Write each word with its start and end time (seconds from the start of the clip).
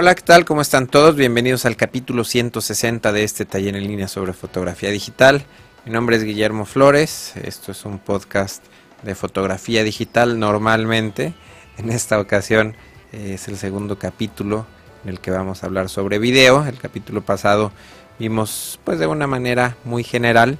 Hola, 0.00 0.14
¿qué 0.14 0.22
tal? 0.22 0.44
¿Cómo 0.44 0.60
están 0.60 0.86
todos? 0.86 1.16
Bienvenidos 1.16 1.66
al 1.66 1.74
capítulo 1.74 2.22
160 2.22 3.10
de 3.10 3.24
este 3.24 3.44
taller 3.44 3.74
en 3.74 3.82
línea 3.82 4.06
sobre 4.06 4.32
fotografía 4.32 4.90
digital. 4.90 5.42
Mi 5.84 5.90
nombre 5.90 6.14
es 6.14 6.22
Guillermo 6.22 6.66
Flores. 6.66 7.32
Esto 7.42 7.72
es 7.72 7.84
un 7.84 7.98
podcast 7.98 8.62
de 9.02 9.16
fotografía 9.16 9.82
digital 9.82 10.38
normalmente. 10.38 11.34
En 11.78 11.90
esta 11.90 12.20
ocasión 12.20 12.76
eh, 13.10 13.32
es 13.34 13.48
el 13.48 13.56
segundo 13.56 13.98
capítulo 13.98 14.66
en 15.02 15.10
el 15.10 15.18
que 15.18 15.32
vamos 15.32 15.64
a 15.64 15.66
hablar 15.66 15.88
sobre 15.88 16.20
video. 16.20 16.64
El 16.64 16.78
capítulo 16.78 17.22
pasado 17.22 17.72
vimos 18.20 18.78
pues 18.84 19.00
de 19.00 19.08
una 19.08 19.26
manera 19.26 19.76
muy 19.84 20.04
general 20.04 20.58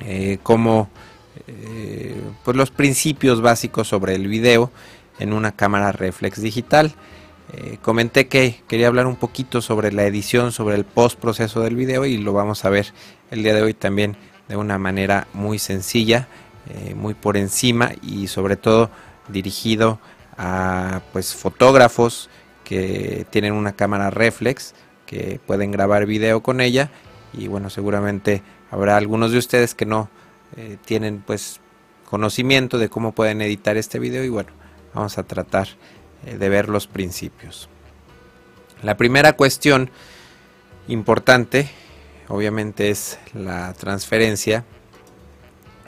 eh, 0.00 0.40
como 0.42 0.90
eh, 1.46 2.20
pues 2.44 2.56
los 2.56 2.72
principios 2.72 3.40
básicos 3.42 3.86
sobre 3.86 4.16
el 4.16 4.26
video 4.26 4.72
en 5.20 5.32
una 5.32 5.52
cámara 5.52 5.92
reflex 5.92 6.42
digital. 6.42 6.96
Eh, 7.52 7.78
comenté 7.80 8.28
que 8.28 8.62
quería 8.68 8.88
hablar 8.88 9.06
un 9.06 9.16
poquito 9.16 9.62
sobre 9.62 9.90
la 9.90 10.04
edición, 10.04 10.52
sobre 10.52 10.76
el 10.76 10.84
post 10.84 11.18
proceso 11.18 11.60
del 11.62 11.76
video 11.76 12.04
y 12.04 12.18
lo 12.18 12.34
vamos 12.34 12.64
a 12.64 12.70
ver 12.70 12.92
el 13.30 13.42
día 13.42 13.54
de 13.54 13.62
hoy 13.62 13.72
también 13.72 14.16
de 14.48 14.56
una 14.56 14.78
manera 14.78 15.28
muy 15.32 15.58
sencilla, 15.58 16.28
eh, 16.68 16.94
muy 16.94 17.14
por 17.14 17.38
encima 17.38 17.92
y 18.02 18.26
sobre 18.26 18.56
todo 18.56 18.90
dirigido 19.28 19.98
a 20.36 21.00
pues 21.12 21.34
fotógrafos 21.34 22.28
que 22.64 23.26
tienen 23.30 23.54
una 23.54 23.72
cámara 23.72 24.10
reflex 24.10 24.74
que 25.06 25.40
pueden 25.46 25.70
grabar 25.70 26.04
video 26.04 26.42
con 26.42 26.60
ella 26.60 26.90
y 27.32 27.48
bueno 27.48 27.70
seguramente 27.70 28.42
habrá 28.70 28.98
algunos 28.98 29.32
de 29.32 29.38
ustedes 29.38 29.74
que 29.74 29.86
no 29.86 30.10
eh, 30.56 30.76
tienen 30.84 31.22
pues 31.26 31.60
conocimiento 32.04 32.76
de 32.78 32.90
cómo 32.90 33.12
pueden 33.12 33.40
editar 33.40 33.78
este 33.78 33.98
video 33.98 34.22
y 34.22 34.28
bueno 34.28 34.50
vamos 34.94 35.16
a 35.16 35.22
tratar 35.22 35.68
de 36.24 36.48
ver 36.48 36.68
los 36.68 36.86
principios. 36.86 37.68
La 38.82 38.96
primera 38.96 39.32
cuestión 39.34 39.90
importante, 40.86 41.70
obviamente, 42.28 42.90
es 42.90 43.18
la 43.34 43.72
transferencia 43.74 44.64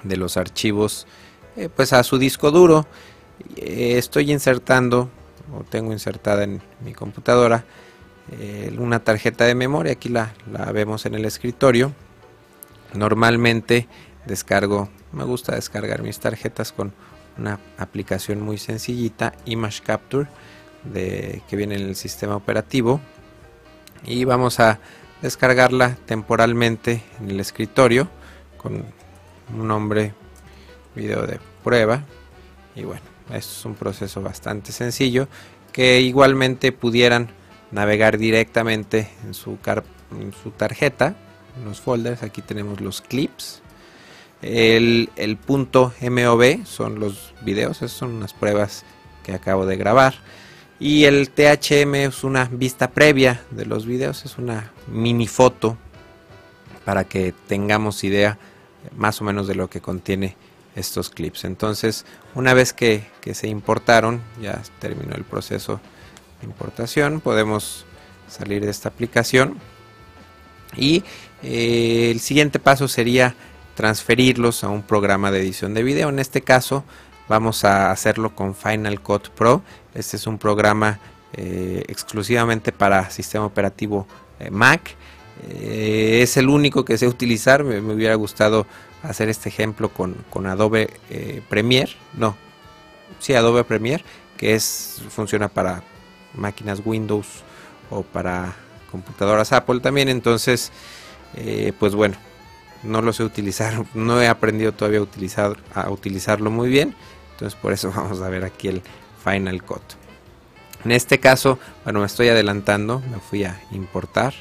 de 0.02 0.16
los 0.16 0.36
archivos 0.36 1.06
eh, 1.56 1.68
pues 1.74 1.92
a 1.92 2.02
su 2.02 2.18
disco 2.18 2.50
duro. 2.50 2.86
Eh, 3.56 3.94
estoy 3.96 4.32
insertando, 4.32 5.10
o 5.54 5.64
tengo 5.64 5.92
insertada 5.92 6.44
en 6.44 6.62
mi 6.84 6.92
computadora, 6.92 7.64
una 8.78 9.00
tarjeta 9.00 9.44
de 9.44 9.56
memoria. 9.56 9.92
Aquí 9.92 10.08
la, 10.08 10.32
la 10.52 10.70
vemos 10.70 11.04
en 11.04 11.16
el 11.16 11.24
escritorio. 11.24 11.92
Normalmente 12.94 13.88
descargo, 14.24 14.88
me 15.12 15.24
gusta 15.24 15.56
descargar 15.56 16.02
mis 16.02 16.20
tarjetas 16.20 16.70
con 16.72 16.92
una 17.40 17.58
aplicación 17.78 18.40
muy 18.40 18.58
sencillita, 18.58 19.32
Image 19.46 19.82
Capture, 19.82 20.28
de, 20.84 21.42
que 21.48 21.56
viene 21.56 21.76
en 21.76 21.82
el 21.82 21.96
sistema 21.96 22.36
operativo. 22.36 23.00
Y 24.04 24.24
vamos 24.24 24.60
a 24.60 24.78
descargarla 25.22 25.96
temporalmente 26.06 27.02
en 27.20 27.30
el 27.30 27.40
escritorio 27.40 28.08
con 28.56 28.84
un 29.54 29.68
nombre 29.68 30.14
video 30.94 31.26
de 31.26 31.40
prueba. 31.64 32.04
Y 32.74 32.84
bueno, 32.84 33.02
es 33.32 33.64
un 33.64 33.74
proceso 33.74 34.22
bastante 34.22 34.72
sencillo 34.72 35.28
que 35.72 36.00
igualmente 36.00 36.72
pudieran 36.72 37.30
navegar 37.70 38.18
directamente 38.18 39.10
en 39.24 39.34
su, 39.34 39.58
en 40.12 40.32
su 40.42 40.50
tarjeta, 40.50 41.14
en 41.58 41.64
los 41.64 41.80
folders. 41.80 42.22
Aquí 42.22 42.42
tenemos 42.42 42.80
los 42.80 43.00
clips 43.00 43.62
el, 44.42 45.38
punto 45.44 45.92
MOV 46.00 46.64
son 46.64 46.98
los 46.98 47.34
videos, 47.42 47.78
esas 47.78 47.92
son 47.92 48.14
unas 48.14 48.32
pruebas 48.32 48.84
que 49.22 49.32
acabo 49.32 49.66
de 49.66 49.76
grabar. 49.76 50.14
Y 50.78 51.04
el 51.04 51.28
THM 51.30 51.94
es 51.94 52.24
una 52.24 52.46
vista 52.46 52.90
previa 52.90 53.42
de 53.50 53.66
los 53.66 53.84
videos, 53.84 54.24
es 54.24 54.38
una 54.38 54.72
mini 54.88 55.26
foto 55.26 55.76
para 56.86 57.04
que 57.04 57.34
tengamos 57.48 58.02
idea 58.02 58.38
más 58.96 59.20
o 59.20 59.24
menos 59.24 59.46
de 59.46 59.54
lo 59.54 59.68
que 59.68 59.82
contiene 59.82 60.36
estos 60.74 61.10
clips. 61.10 61.44
Entonces, 61.44 62.06
una 62.34 62.54
vez 62.54 62.72
que, 62.72 63.04
se 63.32 63.48
importaron, 63.48 64.22
ya 64.40 64.62
terminó 64.78 65.14
el 65.16 65.24
proceso 65.24 65.80
de 66.40 66.46
importación, 66.46 67.20
podemos 67.20 67.84
salir 68.26 68.64
de 68.64 68.70
esta 68.70 68.88
aplicación. 68.88 69.58
Y 70.76 71.04
eh, 71.42 72.10
el 72.10 72.20
siguiente 72.20 72.58
paso 72.58 72.88
sería 72.88 73.34
transferirlos 73.74 74.64
a 74.64 74.68
un 74.68 74.82
programa 74.82 75.30
de 75.30 75.40
edición 75.40 75.74
de 75.74 75.82
video. 75.82 76.08
En 76.08 76.18
este 76.18 76.42
caso 76.42 76.84
vamos 77.28 77.64
a 77.64 77.90
hacerlo 77.90 78.34
con 78.34 78.54
Final 78.54 79.00
Cut 79.00 79.28
Pro. 79.30 79.62
Este 79.94 80.16
es 80.16 80.26
un 80.26 80.38
programa 80.38 80.98
eh, 81.32 81.84
exclusivamente 81.86 82.72
para 82.72 83.08
sistema 83.10 83.46
operativo 83.46 84.06
eh, 84.40 84.50
Mac. 84.50 84.96
Eh, 85.48 86.20
es 86.22 86.36
el 86.36 86.48
único 86.48 86.84
que 86.84 86.98
sé 86.98 87.06
utilizar. 87.06 87.62
Me, 87.62 87.78
hubiera 87.78 88.16
gustado 88.16 88.66
hacer 89.02 89.28
este 89.28 89.48
ejemplo 89.48 89.90
con, 89.90 90.46
Adobe 90.46 90.90
Premiere. 91.48 91.92
No, 92.14 92.36
sí, 93.20 93.34
Adobe 93.34 93.64
Premiere, 93.64 94.04
que 94.36 94.54
es 94.54 95.00
funciona 95.08 95.48
para 95.48 95.82
máquinas 96.34 96.82
Windows 96.84 97.26
o 97.90 98.02
para 98.02 98.54
computadoras 98.90 99.52
Apple 99.52 99.80
también. 99.80 100.08
Entonces, 100.08 100.72
pues 101.78 101.94
bueno, 101.94 102.16
no 102.82 103.02
lo 103.02 103.12
sé 103.12 103.24
utilizar, 103.24 103.84
no 103.94 104.20
he 104.20 104.28
aprendido 104.28 104.72
todavía 104.72 105.00
a, 105.00 105.02
utilizar, 105.02 105.56
a 105.74 105.90
utilizarlo 105.90 106.50
muy 106.50 106.68
bien, 106.68 106.94
entonces 107.32 107.58
por 107.60 107.72
eso 107.72 107.92
vamos 107.96 108.20
a 108.20 108.28
ver 108.28 108.44
aquí 108.44 108.68
el 108.68 108.82
Final 109.24 109.62
Cut. 109.62 109.82
En 110.84 110.92
este 110.92 111.20
caso, 111.20 111.58
bueno, 111.84 112.00
me 112.00 112.06
estoy 112.06 112.28
adelantando, 112.28 113.02
me 113.10 113.18
fui 113.18 113.44
a 113.44 113.60
importar, 113.70 114.32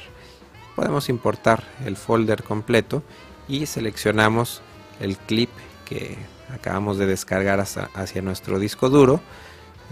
podemos 0.74 1.10
importar 1.10 1.64
el 1.84 1.96
folder 1.96 2.42
completo 2.42 3.02
y 3.46 3.66
seleccionamos 3.66 4.62
el 5.00 5.18
clip 5.18 5.50
que 5.84 6.16
acabamos 6.54 6.96
de 6.96 7.06
descargar 7.06 7.60
hacia, 7.60 8.22
nuestro 8.22 8.58
disco 8.58 8.88
duro. 8.88 9.20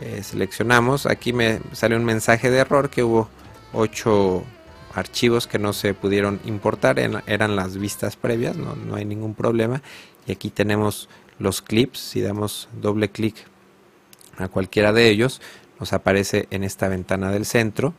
Eh, 0.01 0.23
seleccionamos, 0.23 1.07
aquí 1.07 1.33
me 1.33 1.61
sale 1.73 1.97
un 1.97 2.05
mensaje 2.05 2.51
de 2.51 2.59
error 2.59 2.89
que 2.89 3.03
hubo 3.03 3.29
8 3.73 4.45
archivos 4.99 5.47
que 5.47 5.59
no 5.59 5.73
se 5.73 5.95
pudieron 5.95 6.41
importar, 6.45 6.99
eran 6.99 7.57
las 7.57 7.77
vistas 7.77 8.17
previas, 8.17 8.57
no, 8.57 8.95
hay 8.95 9.05
ningún 9.05 9.35
problema. 9.35 9.83
Y 10.27 10.33
aquí 10.33 10.51
tenemos 10.51 11.09
los 11.39 11.63
clips, 11.63 11.99
si 11.99 12.21
damos 12.21 12.69
doble 12.81 13.11
clic 13.11 13.37
a 14.37 14.49
cualquiera 14.49 14.93
de 14.93 15.09
ellos, 15.09 15.41
nos 15.81 15.93
aparece 15.93 16.49
en 16.51 16.65
esta 16.65 16.89
ventana 16.89 17.31
del 17.31 17.45
centro 17.45 17.95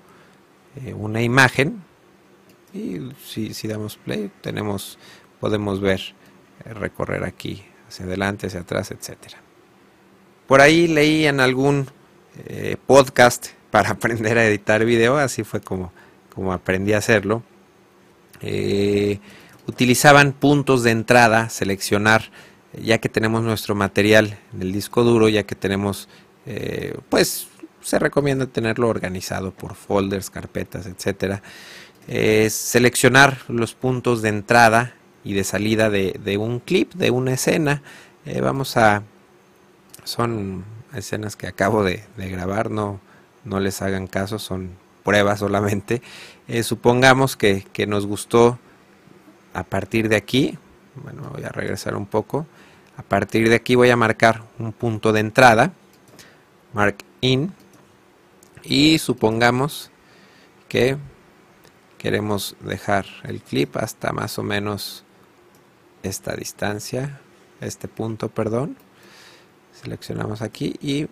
eh, 0.76 0.94
una 0.94 1.22
imagen 1.22 1.84
y 2.74 3.00
si, 3.26 3.54
si, 3.54 3.68
damos 3.68 3.98
play 3.98 4.30
tenemos 4.42 5.00
podemos 5.40 5.82
ver 5.82 6.00
eh, 6.66 6.74
recorrer 6.74 7.24
aquí 7.24 7.66
hacia 7.88 8.06
adelante 8.06 8.48
hacia 8.48 8.60
atrás 8.60 8.92
etcétera 8.92 9.38
por 10.46 10.62
ahí 10.62 10.88
leí 10.88 11.26
en 11.26 11.40
algún 11.40 11.88
eh, 12.46 12.78
podcast 12.86 13.48
para 13.72 13.90
aprender 13.92 14.38
a 14.38 14.46
editar 14.46 14.86
video 14.86 15.18
así 15.18 15.44
fue 15.44 15.62
como 15.62 15.92
como 16.34 16.54
aprendí 16.54 16.94
a 16.94 17.00
hacerlo, 17.00 17.44
eh, 18.42 19.20
utilizaban 19.68 20.34
puntos 20.34 20.84
de 20.84 20.92
entrada, 20.92 21.50
seleccionar, 21.50 22.32
ya 22.82 23.00
que 23.00 23.10
tenemos 23.10 23.44
nuestro 23.44 23.76
material 23.76 24.38
en 24.54 24.62
el 24.62 24.72
disco 24.72 25.04
duro, 25.04 25.30
ya 25.30 25.44
que 25.44 25.56
tenemos, 25.56 26.08
eh, 26.46 26.98
pues 27.10 27.48
se 27.82 28.00
recomienda 28.00 28.46
tenerlo 28.46 28.88
organizado 28.88 29.52
por 29.52 29.76
folders, 29.76 30.30
carpetas, 30.30 30.86
etcétera. 30.86 31.42
seleccionar 32.50 33.38
los 33.48 33.74
puntos 33.76 34.22
de 34.22 34.30
entrada 34.30 34.94
y 35.24 35.34
de 35.34 35.44
salida 35.44 35.90
de, 35.90 36.38
un 36.40 36.60
clip, 36.60 36.94
de 36.94 37.12
una 37.12 37.34
escena. 37.34 37.82
Eh, 38.26 38.42
vamos 38.42 38.78
a, 38.78 39.04
son 40.04 40.64
escenas 40.94 41.36
que 41.36 41.48
acabo 41.48 41.84
de, 41.84 42.04
de 42.18 42.30
grabar, 42.30 42.72
no, 42.72 43.00
no 43.44 43.60
les 43.60 43.82
hagan 43.82 44.08
caso, 44.08 44.40
son 44.40 44.72
prueba 45.10 45.36
solamente. 45.38 46.04
Eh, 46.48 46.62
supongamos 46.62 47.36
que, 47.36 47.66
nos 47.88 48.06
gustó 48.06 48.60
a 49.56 49.64
partir 49.64 50.08
de 50.08 50.16
aquí, 50.16 50.56
bueno, 51.04 51.32
voy 51.34 51.44
a 51.46 51.50
regresar 51.50 51.96
un 51.96 52.06
poco. 52.06 52.46
A 52.96 53.02
partir 53.02 53.50
de 53.50 53.56
aquí 53.56 53.74
voy 53.74 53.90
a 53.90 53.96
marcar 53.96 54.44
un 54.60 54.72
punto 54.72 55.12
de 55.12 55.22
entrada, 55.22 55.74
mark 56.74 56.98
in, 57.22 57.52
y 58.62 59.00
supongamos 59.00 59.90
que 60.68 60.98
queremos 61.98 62.56
dejar 62.60 63.08
el 63.24 63.42
clip 63.42 63.78
hasta 63.78 64.12
más 64.12 64.38
o 64.38 64.44
menos 64.44 65.06
esta 66.04 66.36
distancia, 66.36 67.20
este 67.62 67.88
punto, 67.88 68.30
perdón. 68.30 68.78
Seleccionamos 69.74 70.44
aquí 70.44 70.76
y 70.80 71.08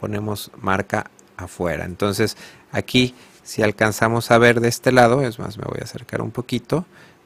ponemos 0.00 0.50
marca 0.56 1.10
afuera. 1.36 1.84
Entonces 1.84 2.36
aquí 2.74 3.14
si 3.42 3.62
alcanzamos 3.62 4.30
a 4.30 4.38
ver 4.38 4.60
de 4.60 4.68
este 4.68 4.92
lado, 4.92 5.22
es 5.22 5.38
más 5.38 5.56
me 5.58 5.64
voy 5.64 5.78
a 5.80 5.84
acercar 5.84 6.20
un 6.20 6.30
poquito, 6.30 6.84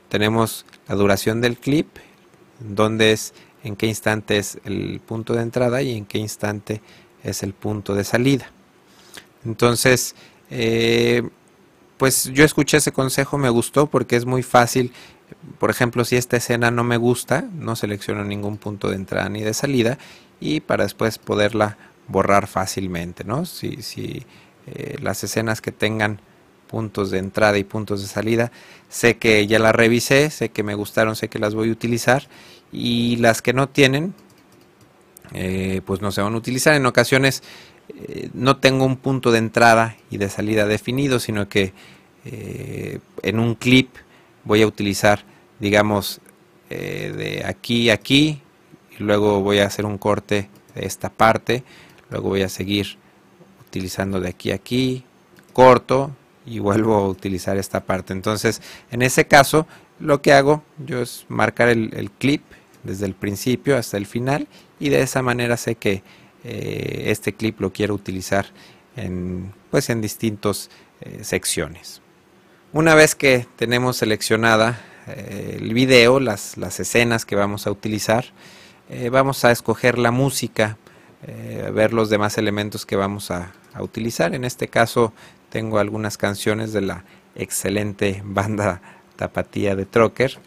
tenemos 0.08 0.64
la 0.88 0.94
duración 0.94 1.40
del 1.40 1.56
clip, 1.58 1.88
donde 2.60 3.12
es 3.12 3.34
en 3.64 3.74
qué 3.76 3.86
instante 3.86 4.38
es 4.38 4.58
el 4.64 5.00
punto 5.00 5.34
de 5.34 5.42
entrada 5.42 5.82
y 5.82 5.96
en 5.96 6.06
qué 6.06 6.18
instante 6.18 6.80
es 7.24 7.42
el 7.42 7.52
punto 7.52 7.94
de 7.94 8.04
salida. 8.04 8.50
Entonces 9.44 10.14
Eh, 10.50 11.28
pues 11.98 12.30
yo 12.32 12.44
escuché 12.44 12.78
ese 12.78 12.92
consejo, 12.92 13.38
me 13.38 13.50
gustó 13.50 13.86
porque 13.86 14.16
es 14.16 14.24
muy 14.24 14.42
fácil. 14.42 14.92
Por 15.58 15.70
ejemplo, 15.70 16.04
si 16.04 16.16
esta 16.16 16.36
escena 16.36 16.70
no 16.70 16.84
me 16.84 16.96
gusta, 16.96 17.44
no 17.52 17.76
selecciono 17.76 18.24
ningún 18.24 18.56
punto 18.56 18.88
de 18.88 18.96
entrada 18.96 19.28
ni 19.28 19.42
de 19.42 19.52
salida 19.52 19.98
y 20.40 20.60
para 20.60 20.84
después 20.84 21.18
poderla 21.18 21.76
borrar 22.06 22.46
fácilmente, 22.46 23.24
¿no? 23.24 23.44
Si, 23.44 23.82
si 23.82 24.24
eh, 24.74 24.96
las 25.00 25.24
escenas 25.24 25.60
que 25.60 25.72
tengan 25.72 26.20
puntos 26.66 27.10
de 27.10 27.18
entrada 27.18 27.58
y 27.58 27.64
puntos 27.64 28.02
de 28.02 28.08
salida, 28.08 28.52
sé 28.88 29.16
que 29.16 29.46
ya 29.46 29.58
las 29.58 29.74
revisé, 29.74 30.30
sé 30.30 30.50
que 30.50 30.62
me 30.62 30.74
gustaron, 30.74 31.16
sé 31.16 31.28
que 31.28 31.38
las 31.38 31.54
voy 31.54 31.70
a 31.70 31.72
utilizar 31.72 32.28
y 32.72 33.16
las 33.16 33.40
que 33.40 33.52
no 33.52 33.68
tienen, 33.68 34.14
eh, 35.32 35.80
pues 35.86 36.02
no 36.02 36.12
se 36.12 36.20
van 36.20 36.34
a 36.34 36.36
utilizar. 36.36 36.74
En 36.74 36.86
ocasiones 36.86 37.42
eh, 37.88 38.28
no 38.34 38.58
tengo 38.58 38.84
un 38.84 38.96
punto 38.96 39.32
de 39.32 39.38
entrada 39.38 39.96
y 40.10 40.18
de 40.18 40.28
salida 40.28 40.66
definido, 40.66 41.20
sino 41.20 41.48
que 41.48 41.72
en 43.22 43.38
un 43.38 43.54
clip 43.54 43.88
voy 44.44 44.60
a 44.60 44.66
utilizar, 44.66 45.24
digamos, 45.60 46.20
de 46.68 47.42
aquí 47.46 47.88
a 47.88 47.94
aquí, 47.94 48.42
y 48.98 49.02
luego 49.02 49.40
voy 49.40 49.60
a 49.60 49.66
hacer 49.66 49.86
un 49.86 49.96
corte 49.96 50.50
de 50.74 50.84
esta 50.84 51.08
parte, 51.08 51.64
luego 52.10 52.28
voy 52.28 52.42
a 52.42 52.50
seguir 52.50 52.98
utilizando 53.78 54.20
de 54.20 54.28
aquí 54.28 54.50
a 54.50 54.56
aquí, 54.56 55.04
corto 55.52 56.10
y 56.44 56.58
vuelvo 56.58 56.96
a 56.96 57.08
utilizar 57.08 57.56
esta 57.56 57.80
parte. 57.80 58.12
Entonces, 58.12 58.60
en 58.90 59.02
ese 59.02 59.26
caso, 59.26 59.66
lo 60.00 60.20
que 60.20 60.32
hago 60.32 60.62
yo 60.84 61.00
es 61.00 61.26
marcar 61.28 61.68
el 61.68 62.10
clip 62.18 62.42
desde 62.82 63.06
el 63.06 63.14
principio 63.14 63.76
hasta 63.76 63.96
el 63.96 64.06
final 64.06 64.48
y 64.80 64.88
de 64.88 65.02
esa 65.02 65.22
manera 65.22 65.56
sé 65.56 65.74
que 65.74 66.02
eh, 66.44 67.04
este 67.06 67.32
clip 67.32 67.60
lo 67.60 67.72
quiero 67.72 67.94
utilizar 67.94 68.46
en, 68.96 69.52
pues 69.70 69.90
en 69.90 70.00
distintas 70.00 70.70
eh, 71.00 71.20
secciones. 71.22 72.00
Una 72.72 72.94
vez 72.94 73.14
que 73.14 73.46
tenemos 73.56 73.96
seleccionada 73.96 74.80
eh, 75.06 75.58
el 75.60 75.72
video, 75.74 76.20
las, 76.20 76.56
las, 76.56 76.80
escenas 76.80 77.24
que 77.24 77.36
vamos 77.36 77.66
a 77.66 77.70
utilizar, 77.70 78.26
vamos 79.10 79.44
a 79.44 79.50
escoger 79.50 79.98
la 79.98 80.10
música, 80.10 80.78
ver 81.26 81.92
los 81.92 82.10
demás 82.10 82.38
elementos 82.38 82.86
que 82.86 82.96
vamos 82.96 83.30
a, 83.30 83.52
utilizar. 83.80 84.34
En 84.34 84.44
este 84.44 84.68
caso 84.68 85.12
tengo 85.50 85.78
algunas 85.78 86.16
canciones 86.16 86.72
de 86.72 86.80
la 86.80 87.04
excelente 87.34 88.22
banda 88.24 88.80
tapatía 89.16 89.76
de 89.76 89.86
Trocker. 89.86 90.38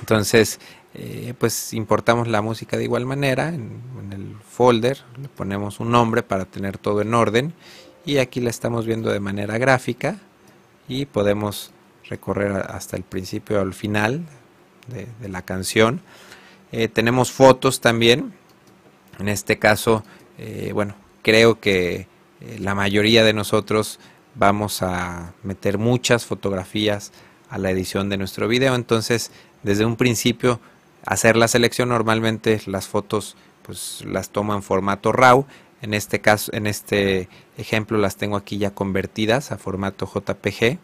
Entonces 0.00 0.60
eh, 0.94 1.32
pues 1.38 1.72
importamos 1.72 2.28
la 2.28 2.42
música 2.42 2.76
de 2.76 2.84
igual 2.84 3.06
manera 3.06 3.48
en, 3.48 3.80
el 4.12 4.36
folder, 4.46 4.98
le 5.18 5.28
ponemos 5.28 5.80
un 5.80 5.90
nombre 5.90 6.22
para 6.22 6.44
tener 6.44 6.76
todo 6.76 7.00
en 7.00 7.14
orden 7.14 7.54
y 8.04 8.18
aquí 8.18 8.40
la 8.40 8.50
estamos 8.50 8.84
viendo 8.84 9.10
de 9.10 9.20
manera 9.20 9.56
gráfica 9.56 10.18
y 10.88 11.06
podemos 11.06 11.70
recorrer 12.10 12.52
hasta 12.52 12.98
el 12.98 13.04
principio 13.04 13.58
al 13.60 13.72
final 13.72 14.26
de, 14.88 15.28
la 15.30 15.40
canción. 15.40 16.02
Eh, 16.72 16.88
tenemos 16.88 17.32
fotos 17.32 17.80
también, 17.80 18.34
en 19.22 19.28
este 19.28 19.58
caso, 19.58 20.04
eh, 20.38 20.72
bueno, 20.74 20.94
creo 21.22 21.58
que 21.60 22.06
la 22.58 22.74
mayoría 22.74 23.22
de 23.22 23.32
nosotros 23.32 24.00
vamos 24.34 24.82
a 24.82 25.32
meter 25.42 25.78
muchas 25.78 26.26
fotografías 26.26 27.12
a 27.48 27.58
la 27.58 27.70
edición 27.70 28.08
de 28.08 28.16
nuestro 28.16 28.48
video, 28.48 28.74
entonces 28.74 29.30
desde 29.62 29.84
un 29.84 29.96
principio 29.96 30.60
hacer 31.04 31.36
la 31.36 31.48
selección 31.48 31.88
normalmente 31.88 32.60
las 32.66 32.88
fotos 32.88 33.36
pues 33.62 34.04
las 34.06 34.30
tomo 34.30 34.54
en 34.54 34.62
formato 34.62 35.12
RAW. 35.12 35.46
En 35.82 35.94
este 35.94 36.20
caso 36.20 36.52
en 36.54 36.66
este 36.66 37.28
ejemplo 37.58 37.98
las 37.98 38.16
tengo 38.16 38.36
aquí 38.36 38.58
ya 38.58 38.70
convertidas 38.70 39.52
a 39.52 39.58
formato 39.58 40.06
JPG 40.12 40.62
eh, 40.64 40.78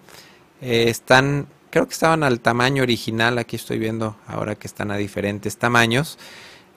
están 0.61 1.47
creo 1.71 1.87
que 1.87 1.93
estaban 1.93 2.23
al 2.23 2.41
tamaño 2.41 2.83
original. 2.83 3.39
Aquí 3.39 3.57
estoy 3.57 3.79
viendo 3.79 4.17
ahora 4.27 4.55
que 4.55 4.67
están 4.67 4.91
a 4.91 4.97
diferentes 4.97 5.57
tamaños 5.57 6.19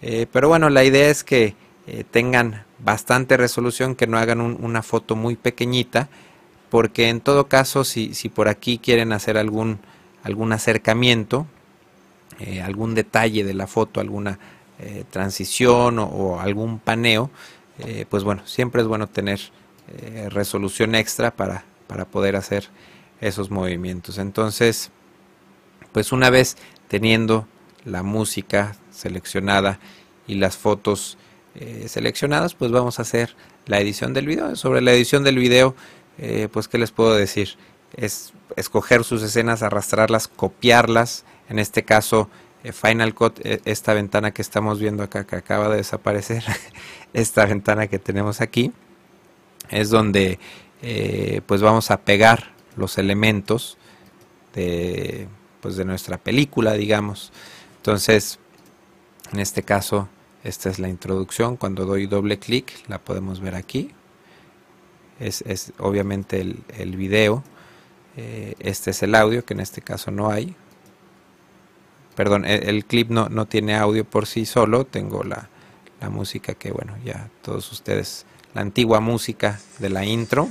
eh, 0.01 0.27
pero 0.31 0.47
bueno 0.47 0.69
la 0.69 0.83
idea 0.83 1.09
es 1.09 1.23
que 1.23 1.55
eh, 1.87 2.03
tengan 2.09 2.63
bastante 2.79 3.37
resolución 3.37 3.95
que 3.95 4.07
no 4.07 4.17
hagan 4.17 4.41
una 4.41 4.81
foto 4.81 5.15
muy 5.15 5.35
pequeñita 5.35 6.09
porque 6.69 7.09
en 7.09 7.21
todo 7.21 7.47
caso 7.47 7.83
si, 7.83 8.13
si 8.13 8.29
por 8.29 8.47
aquí 8.47 8.77
quieren 8.77 9.13
hacer 9.13 9.37
algún 9.37 9.79
algún 10.23 10.53
acercamiento 10.53 11.45
eh, 12.39 12.61
algún 12.61 12.95
detalle 12.95 13.43
de 13.43 13.53
la 13.53 13.67
foto, 13.67 13.99
alguna 13.99 14.39
transición 15.11 15.99
o, 15.99 16.39
algún 16.39 16.79
paneo, 16.79 17.29
pues 18.09 18.23
bueno, 18.23 18.41
siempre 18.47 18.81
es 18.81 18.87
bueno 18.87 19.05
tener 19.05 19.39
resolución 20.31 20.95
extra 20.95 21.29
para, 21.29 21.65
para 21.85 22.05
poder 22.05 22.35
hacer 22.35 22.67
esos 23.21 23.51
movimientos. 23.51 24.17
Entonces, 24.17 24.89
pues 25.91 26.11
una 26.11 26.29
vez 26.29 26.57
teniendo 26.87 27.47
la 27.85 28.03
música 28.03 28.75
seleccionada 29.01 29.79
y 30.27 30.35
las 30.35 30.57
fotos 30.57 31.17
seleccionadas, 31.85 32.55
pues 32.55 32.71
vamos 32.71 32.97
a 32.97 33.01
hacer 33.01 33.35
la 33.65 33.81
edición 33.81 34.13
del 34.13 34.25
video. 34.25 34.55
Sobre 34.55 34.79
la 34.79 34.93
edición 34.93 35.25
del 35.25 35.37
video, 35.37 35.75
pues 36.51 36.69
qué 36.69 36.77
les 36.77 36.91
puedo 36.91 37.13
decir, 37.13 37.57
es 37.97 38.31
escoger 38.55 39.03
sus 39.03 39.21
escenas, 39.21 39.61
arrastrarlas, 39.63 40.29
copiarlas 40.29 41.25
en 41.49 41.59
este 41.59 41.83
caso 41.83 42.29
eh, 42.63 42.71
Final 42.71 43.13
Cut, 43.13 43.39
eh, 43.43 43.61
esta 43.65 43.93
ventana 43.93 44.31
que 44.31 44.41
estamos 44.41 44.79
viendo 44.79 45.03
acá, 45.03 45.25
que 45.25 45.35
acaba 45.35 45.69
de 45.69 45.77
desaparecer, 45.77 46.43
esta 47.13 47.45
ventana 47.45 47.87
que 47.87 47.99
tenemos 47.99 48.39
aquí, 48.39 48.71
es 49.69 49.89
donde 49.89 50.39
eh, 50.81 51.41
pues 51.45 51.61
vamos 51.61 51.91
a 51.91 52.01
pegar 52.01 52.53
los 52.77 52.97
elementos 52.97 53.77
de, 54.53 55.27
pues 55.59 55.75
de 55.75 55.85
nuestra 55.85 56.17
película, 56.17 56.73
digamos. 56.73 57.31
Entonces, 57.77 58.39
en 59.33 59.39
este 59.39 59.63
caso, 59.63 60.09
esta 60.43 60.69
es 60.69 60.79
la 60.79 60.89
introducción. 60.89 61.57
Cuando 61.57 61.85
doy 61.85 62.07
doble 62.07 62.39
clic, 62.39 62.71
la 62.87 62.99
podemos 62.99 63.39
ver 63.39 63.55
aquí. 63.55 63.91
Es, 65.19 65.73
obviamente 65.77 66.41
el, 66.41 66.95
video. 66.95 67.43
este 68.15 68.91
es 68.91 69.03
el 69.03 69.15
audio, 69.15 69.45
que 69.45 69.53
en 69.53 69.59
este 69.59 69.81
caso 69.81 70.09
no 70.09 70.31
hay 70.31 70.55
perdón, 72.15 72.45
el, 72.45 72.85
clip 72.85 73.09
no, 73.09 73.29
no, 73.29 73.45
tiene 73.45 73.75
audio 73.75 74.05
por 74.05 74.27
sí 74.27 74.45
solo, 74.45 74.85
tengo 74.85 75.23
la, 75.23 75.49
música 76.09 76.55
que, 76.55 76.71
bueno, 76.71 76.95
ya 77.05 77.29
todos 77.43 77.71
ustedes, 77.71 78.25
la 78.55 78.61
antigua 78.61 78.99
música 78.99 79.59
de 79.77 79.89
la 79.89 80.03
intro. 80.03 80.49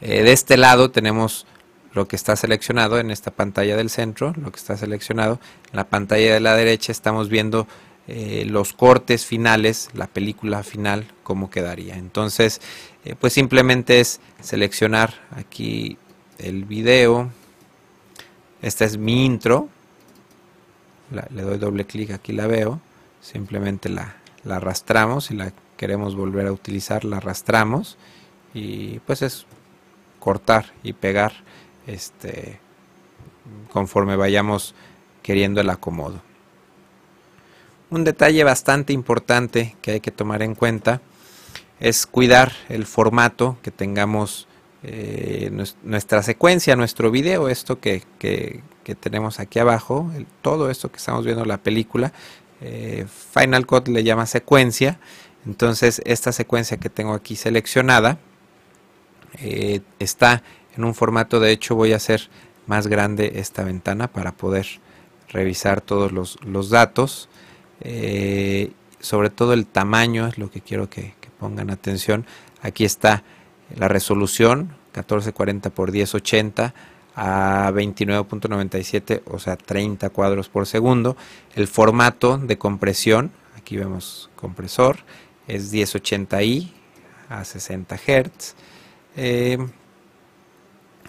Eh, 0.00 0.22
de 0.22 0.32
este 0.32 0.56
lado 0.56 0.92
tenemos 0.92 1.46
lo 1.94 2.08
que 2.08 2.16
está 2.16 2.36
seleccionado 2.36 2.98
en 2.98 3.10
esta 3.10 3.30
pantalla 3.30 3.76
del 3.76 3.88
centro, 3.88 4.34
lo 4.36 4.50
que 4.50 4.58
está 4.58 4.76
seleccionado. 4.76 5.40
En 5.70 5.76
la 5.76 5.88
pantalla 5.88 6.34
de 6.34 6.40
la 6.40 6.54
derecha 6.54 6.92
estamos 6.92 7.28
viendo 7.28 7.66
eh, 8.06 8.44
los 8.46 8.72
cortes 8.72 9.24
finales, 9.24 9.88
la 9.94 10.08
película 10.08 10.62
final, 10.62 11.06
cómo 11.22 11.50
quedaría. 11.50 11.96
Entonces, 11.96 12.60
eh, 13.04 13.14
pues 13.18 13.32
simplemente 13.32 14.00
es 14.00 14.20
seleccionar 14.40 15.14
aquí 15.30 15.96
el 16.38 16.64
video. 16.64 17.30
Esta 18.60 18.84
es 18.84 18.98
mi 18.98 19.24
intro, 19.24 19.68
le 21.10 21.42
doy 21.42 21.58
doble 21.58 21.86
clic, 21.86 22.10
aquí 22.10 22.32
la 22.32 22.46
veo, 22.46 22.80
simplemente 23.20 23.88
la, 23.88 24.16
arrastramos, 24.48 25.30
y 25.30 25.34
la 25.34 25.52
queremos 25.76 26.16
volver 26.16 26.46
a 26.46 26.52
utilizar, 26.52 27.04
la 27.04 27.18
arrastramos 27.18 27.98
y 28.54 29.00
pues 29.00 29.22
es 29.22 29.46
cortar 30.18 30.72
y 30.82 30.92
pegar 30.92 31.32
este 31.86 32.60
conforme 33.72 34.16
vayamos 34.16 34.74
queriendo 35.22 35.60
el 35.60 35.70
acomodo. 35.70 36.22
Un 37.90 38.04
detalle 38.04 38.42
bastante 38.44 38.92
importante 38.92 39.76
que 39.82 39.92
hay 39.92 40.00
que 40.00 40.10
tomar 40.10 40.42
en 40.42 40.54
cuenta 40.54 41.00
es 41.80 42.06
cuidar 42.06 42.52
el 42.68 42.86
formato 42.86 43.58
que 43.62 43.70
tengamos 43.70 44.48
eh, 44.82 45.50
nuestra 45.82 46.22
secuencia, 46.22 46.76
nuestro 46.76 47.10
video, 47.10 47.48
esto 47.48 47.80
que, 47.80 48.02
que 48.18 48.94
tenemos 48.94 49.40
aquí 49.40 49.58
abajo, 49.58 50.10
todo 50.42 50.70
esto 50.70 50.90
que 50.90 50.98
estamos 50.98 51.24
viendo 51.24 51.42
en 51.42 51.48
la 51.48 51.58
película, 51.58 52.12
eh, 52.60 53.06
Final 53.32 53.66
Cut 53.66 53.88
le 53.88 54.04
llama 54.04 54.26
secuencia. 54.26 54.98
Entonces 55.46 56.00
esta 56.04 56.32
secuencia 56.32 56.78
que 56.78 56.88
tengo 56.88 57.12
aquí 57.12 57.36
seleccionada 57.36 58.18
eh, 59.38 59.80
está 59.98 60.42
en 60.76 60.84
un 60.84 60.94
formato, 60.94 61.40
de 61.40 61.52
hecho 61.52 61.74
voy 61.74 61.92
a 61.92 61.96
hacer 61.96 62.28
más 62.66 62.86
grande 62.86 63.32
esta 63.36 63.62
ventana 63.64 64.08
para 64.08 64.32
poder 64.32 64.66
revisar 65.28 65.80
todos 65.80 66.12
los, 66.12 66.70
datos. 66.70 67.28
Eh, 67.80 68.72
sobre 69.00 69.30
todo 69.30 69.52
el 69.52 69.66
tamaño 69.66 70.26
es 70.26 70.38
lo 70.38 70.50
que 70.50 70.60
quiero 70.60 70.88
que, 70.88 71.14
pongan 71.38 71.70
atención. 71.70 72.24
Aquí 72.62 72.84
está 72.84 73.22
la 73.76 73.88
resolución 73.88 74.76
1440 74.94 75.68
x 75.68 76.14
1080 76.14 76.74
a 77.16 77.70
29.97, 77.72 79.22
o 79.26 79.38
sea 79.38 79.56
30 79.56 80.08
cuadros 80.10 80.48
por 80.48 80.66
segundo. 80.66 81.16
El 81.54 81.66
formato 81.68 82.38
de 82.38 82.56
compresión, 82.56 83.30
aquí 83.56 83.76
vemos 83.76 84.30
compresor, 84.36 84.98
es 85.48 85.72
1080i 85.72 86.72
a 87.28 87.44
60 87.44 87.96
Hz. 87.96 88.54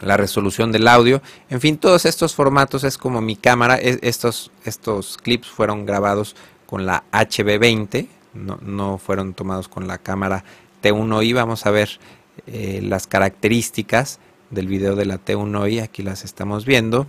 La 0.01 0.17
resolución 0.17 0.71
del 0.71 0.87
audio, 0.87 1.21
en 1.49 1.61
fin, 1.61 1.77
todos 1.77 2.05
estos 2.05 2.35
formatos 2.35 2.83
es 2.83 2.97
como 2.97 3.21
mi 3.21 3.35
cámara, 3.35 3.75
estos, 3.75 4.51
estos 4.65 5.17
clips 5.17 5.47
fueron 5.47 5.85
grabados 5.85 6.35
con 6.65 6.85
la 6.85 7.03
HB20, 7.11 8.07
no, 8.33 8.57
no 8.61 8.97
fueron 8.97 9.33
tomados 9.33 9.69
con 9.69 9.87
la 9.87 9.97
cámara 9.97 10.43
T1i, 10.83 11.33
vamos 11.33 11.65
a 11.65 11.71
ver 11.71 11.99
eh, 12.47 12.81
las 12.83 13.07
características 13.07 14.19
del 14.49 14.67
video 14.67 14.95
de 14.95 15.05
la 15.05 15.23
T1i, 15.23 15.81
aquí 15.81 16.03
las 16.03 16.25
estamos 16.25 16.65
viendo, 16.65 17.07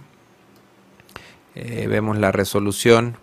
eh, 1.54 1.86
vemos 1.88 2.18
la 2.18 2.32
resolución, 2.32 3.16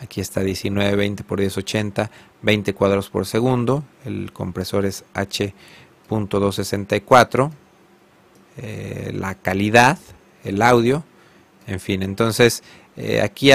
aquí 0.00 0.20
está 0.20 0.40
1920 0.40 1.24
por 1.24 1.38
1080, 1.38 2.10
20 2.42 2.74
cuadros 2.74 3.10
por 3.10 3.26
segundo, 3.26 3.84
el 4.04 4.32
compresor 4.32 4.86
es 4.86 5.04
H.264, 5.14 7.52
eh, 8.56 9.10
la 9.14 9.34
calidad, 9.34 9.98
el 10.44 10.62
audio, 10.62 11.04
en 11.66 11.80
fin, 11.80 12.02
entonces 12.02 12.62
eh, 12.96 13.20
aquí 13.20 13.50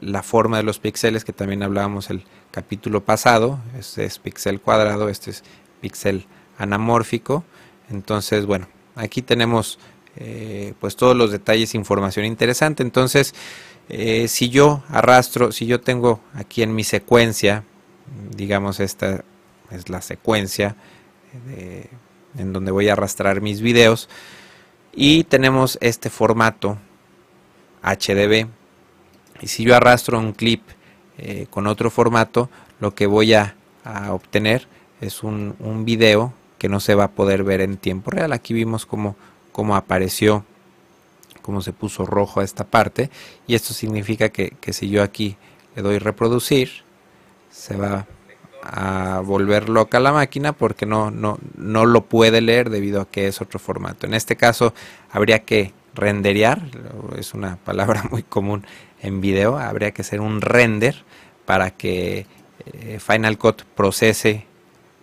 la 0.00 0.22
forma 0.22 0.58
de 0.58 0.62
los 0.62 0.78
píxeles 0.78 1.24
que 1.24 1.32
también 1.32 1.62
hablábamos 1.62 2.08
el 2.10 2.24
capítulo 2.52 3.02
pasado, 3.04 3.58
este 3.76 4.04
es 4.04 4.18
píxel 4.18 4.60
cuadrado, 4.60 5.08
este 5.08 5.30
es 5.30 5.42
píxel 5.80 6.26
anamórfico, 6.56 7.42
entonces 7.90 8.46
bueno, 8.46 8.68
aquí 8.94 9.22
tenemos 9.22 9.80
eh, 10.16 10.74
pues 10.78 10.94
todos 10.94 11.16
los 11.16 11.32
detalles, 11.32 11.74
información 11.74 12.24
interesante, 12.24 12.82
entonces 12.82 13.34
si 14.28 14.48
yo 14.48 14.82
arrastro, 14.88 15.52
si 15.52 15.66
yo 15.66 15.80
tengo 15.80 16.20
aquí 16.34 16.62
en 16.62 16.74
mi 16.74 16.84
secuencia, 16.84 17.64
digamos 18.34 18.80
esta 18.80 19.24
es 19.70 19.90
la 19.90 20.00
secuencia 20.00 20.76
de 21.46 21.90
en 22.36 22.52
donde 22.52 22.70
voy 22.70 22.88
a 22.88 22.92
arrastrar 22.92 23.40
mis 23.40 23.60
videos. 23.60 24.08
Y 24.94 25.24
tenemos 25.24 25.78
este 25.80 26.10
formato 26.10 26.78
HDB 27.82 28.46
y 29.40 29.48
si 29.48 29.64
yo 29.64 29.74
arrastro 29.74 30.18
un 30.18 30.32
clip 30.32 30.62
eh, 31.18 31.46
con 31.50 31.66
otro 31.66 31.90
formato 31.90 32.48
lo 32.78 32.94
que 32.94 33.06
voy 33.06 33.34
a, 33.34 33.56
obtener 34.10 34.68
es 35.00 35.24
un, 35.24 35.56
video 35.84 36.32
que 36.58 36.68
no 36.68 36.78
se 36.78 36.94
va 36.94 37.04
a 37.04 37.10
poder 37.10 37.42
ver 37.42 37.60
en 37.60 37.76
tiempo 37.76 38.12
real. 38.12 38.32
Aquí 38.32 38.54
vimos 38.54 38.86
cómo, 38.86 39.16
cómo 39.50 39.74
apareció 39.74 40.44
cómo 41.42 41.60
se 41.60 41.72
puso 41.72 42.06
rojo 42.06 42.38
a 42.38 42.44
esta 42.44 42.64
parte. 42.64 43.10
Y 43.48 43.56
esto 43.56 43.74
significa 43.74 44.28
que, 44.28 44.50
que 44.60 44.72
si 44.72 44.88
yo 44.88 45.02
aquí 45.02 45.36
le 45.74 45.82
doy 45.82 45.98
reproducir 45.98 46.70
se 47.50 47.76
va 47.76 48.06
a 48.62 49.20
volver 49.24 49.68
loca 49.68 50.00
la 50.00 50.12
máquina 50.12 50.52
porque 50.52 50.86
no, 50.86 51.10
no, 51.10 51.38
no 51.56 51.84
lo 51.84 52.02
puede 52.02 52.40
leer 52.40 52.70
debido 52.70 53.00
a 53.00 53.08
que 53.08 53.26
es 53.26 53.40
otro 53.40 53.58
formato. 53.58 54.06
En 54.06 54.14
este 54.14 54.36
caso 54.36 54.72
habría 55.10 55.40
que 55.40 55.72
renderear, 55.94 56.62
es 57.18 57.34
una 57.34 57.56
palabra 57.64 58.04
muy 58.10 58.22
común 58.22 58.64
en 59.02 59.20
video, 59.20 59.58
habría 59.58 59.90
que 59.90 60.02
hacer 60.02 60.20
un 60.20 60.40
render 60.40 61.04
para 61.44 61.70
que 61.70 62.26
eh, 62.72 62.98
Final 63.00 63.36
Cut 63.36 63.62
procese 63.74 64.46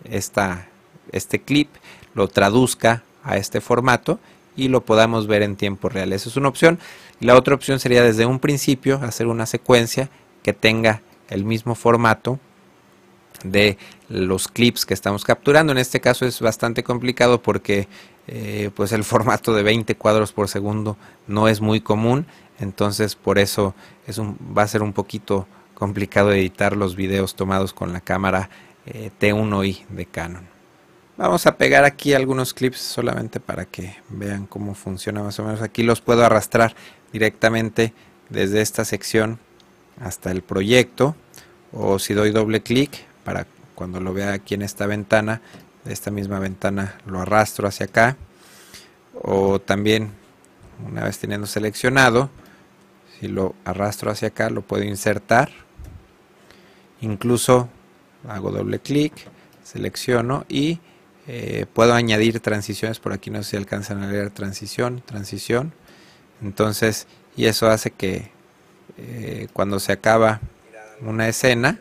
esta, 0.04 0.68
este 1.12 1.40
clip, 1.40 1.68
lo 2.14 2.28
traduzca 2.28 3.02
a 3.22 3.36
este 3.36 3.60
formato 3.60 4.18
y 4.56 4.68
lo 4.68 4.84
podamos 4.84 5.26
ver 5.26 5.42
en 5.42 5.56
tiempo 5.56 5.88
real. 5.88 6.12
Esa 6.12 6.28
es 6.28 6.36
una 6.36 6.48
opción. 6.48 6.78
La 7.20 7.36
otra 7.36 7.54
opción 7.54 7.78
sería 7.78 8.02
desde 8.02 8.26
un 8.26 8.38
principio 8.38 9.00
hacer 9.02 9.26
una 9.26 9.46
secuencia 9.46 10.08
que 10.42 10.54
tenga 10.54 11.02
el 11.28 11.44
mismo 11.44 11.74
formato 11.74 12.40
de 13.44 13.78
los 14.08 14.48
clips 14.48 14.86
que 14.86 14.94
estamos 14.94 15.24
capturando. 15.24 15.72
En 15.72 15.78
este 15.78 16.00
caso 16.00 16.26
es 16.26 16.40
bastante 16.40 16.82
complicado 16.82 17.42
porque 17.42 17.88
eh, 18.26 18.70
pues 18.74 18.92
el 18.92 19.04
formato 19.04 19.54
de 19.54 19.62
20 19.62 19.94
cuadros 19.96 20.32
por 20.32 20.48
segundo 20.48 20.96
no 21.26 21.48
es 21.48 21.60
muy 21.60 21.80
común, 21.80 22.26
entonces 22.58 23.14
por 23.14 23.38
eso 23.38 23.74
es 24.06 24.18
un, 24.18 24.36
va 24.56 24.62
a 24.62 24.68
ser 24.68 24.82
un 24.82 24.92
poquito 24.92 25.46
complicado 25.74 26.32
editar 26.32 26.76
los 26.76 26.94
videos 26.94 27.34
tomados 27.34 27.72
con 27.72 27.92
la 27.92 28.00
cámara 28.00 28.50
eh, 28.86 29.10
T1i 29.18 29.86
de 29.88 30.06
Canon. 30.06 30.46
Vamos 31.16 31.46
a 31.46 31.56
pegar 31.56 31.84
aquí 31.84 32.14
algunos 32.14 32.54
clips 32.54 32.78
solamente 32.78 33.40
para 33.40 33.66
que 33.66 33.96
vean 34.08 34.46
cómo 34.46 34.74
funciona 34.74 35.22
más 35.22 35.38
o 35.38 35.44
menos. 35.44 35.60
Aquí 35.60 35.82
los 35.82 36.00
puedo 36.00 36.24
arrastrar 36.24 36.74
directamente 37.12 37.92
desde 38.30 38.62
esta 38.62 38.86
sección 38.86 39.38
hasta 40.00 40.30
el 40.30 40.42
proyecto 40.42 41.14
o 41.72 41.98
si 41.98 42.14
doy 42.14 42.30
doble 42.30 42.62
clic 42.62 43.04
para 43.30 43.46
cuando 43.76 44.00
lo 44.00 44.12
vea 44.12 44.32
aquí 44.32 44.54
en 44.54 44.62
esta 44.62 44.86
ventana, 44.86 45.40
de 45.84 45.92
esta 45.92 46.10
misma 46.10 46.40
ventana 46.40 46.98
lo 47.06 47.20
arrastro 47.20 47.68
hacia 47.68 47.86
acá. 47.86 48.16
O 49.22 49.60
también, 49.60 50.10
una 50.84 51.04
vez 51.04 51.18
teniendo 51.20 51.46
seleccionado, 51.46 52.28
si 53.18 53.28
lo 53.28 53.54
arrastro 53.64 54.10
hacia 54.10 54.28
acá, 54.28 54.50
lo 54.50 54.62
puedo 54.62 54.82
insertar. 54.82 55.48
Incluso 57.02 57.68
hago 58.28 58.50
doble 58.50 58.80
clic, 58.80 59.12
selecciono 59.62 60.44
y 60.48 60.80
eh, 61.28 61.66
puedo 61.72 61.94
añadir 61.94 62.40
transiciones. 62.40 62.98
Por 62.98 63.12
aquí 63.12 63.30
no 63.30 63.44
sé 63.44 63.50
si 63.50 63.56
alcanzan 63.58 64.02
a 64.02 64.10
leer 64.10 64.30
transición, 64.30 65.04
transición. 65.06 65.72
Entonces, 66.42 67.06
y 67.36 67.44
eso 67.44 67.68
hace 67.68 67.92
que 67.92 68.32
eh, 68.98 69.46
cuando 69.52 69.78
se 69.78 69.92
acaba 69.92 70.40
una 71.00 71.28
escena, 71.28 71.78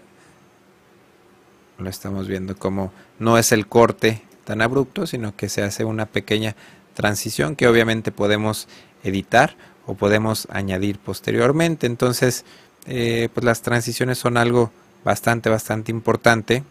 lo 1.79 1.89
estamos 1.89 2.27
viendo 2.27 2.55
como 2.57 2.91
no 3.17 3.37
es 3.37 3.51
el 3.51 3.67
corte 3.67 4.21
tan 4.45 4.61
abrupto, 4.61 5.07
sino 5.07 5.35
que 5.35 5.49
se 5.49 5.61
hace 5.61 5.85
una 5.85 6.05
pequeña 6.05 6.55
transición 6.93 7.55
que 7.55 7.67
obviamente 7.67 8.11
podemos 8.11 8.67
editar 9.03 9.55
o 9.85 9.95
podemos 9.95 10.47
añadir 10.51 10.99
posteriormente. 10.99 11.87
Entonces, 11.87 12.45
eh, 12.85 13.29
pues 13.33 13.43
las 13.43 13.61
transiciones 13.61 14.17
son 14.17 14.37
algo 14.37 14.71
bastante, 15.03 15.49
bastante 15.49 15.91
importante. 15.91 16.63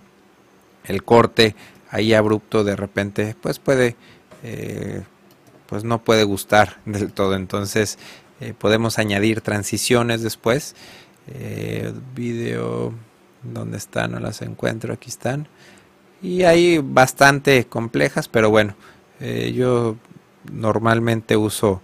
El 0.85 1.03
corte 1.03 1.55
ahí 1.91 2.15
abrupto 2.15 2.65
de 2.65 2.77
repente, 2.77 3.35
pues 3.41 3.59
puede, 3.59 3.97
eh, 4.43 5.03
pues 5.67 5.85
no 5.85 6.03
puede 6.03 6.25
gustar 6.25 6.79
del 6.85 7.13
todo. 7.13 7.35
Entonces, 7.35 7.99
eh, 8.41 8.55
podemos 8.57 8.99
añadir 8.99 9.41
transiciones 9.41 10.23
después. 10.23 10.75
video 12.15 12.95
¿Dónde 13.43 13.77
están? 13.79 14.13
No 14.13 14.21
las 14.21 14.43
encuentro. 14.43 14.93
Aquí 14.93 15.09
están. 15.09 15.49
Y 16.21 16.43
hay 16.43 16.79
bastante 16.79 17.67
complejas, 17.67 18.29
pero 18.29 18.51
bueno, 18.51 18.75
eh, 19.21 19.53
yo 19.55 19.97
normalmente 20.51 21.37
uso 21.37 21.81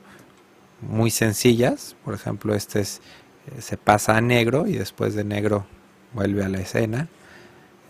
muy 0.81 1.11
sencillas. 1.11 1.97
Por 2.05 2.15
ejemplo, 2.15 2.55
este 2.55 2.81
es, 2.81 3.01
eh, 3.47 3.61
se 3.61 3.77
pasa 3.77 4.17
a 4.17 4.21
negro 4.21 4.67
y 4.67 4.73
después 4.73 5.15
de 5.15 5.25
negro 5.25 5.67
vuelve 6.13 6.45
a 6.45 6.49
la 6.49 6.59
escena. 6.59 7.09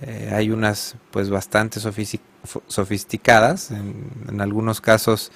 Eh, 0.03 0.33
hay 0.35 0.51
unas 0.51 0.97
pues 1.11 1.31
bastante 1.31 1.81
sofisticadas. 2.69 3.71
En, 3.71 4.11
en, 4.29 4.41
algunos 4.43 4.83
casos 4.83 5.33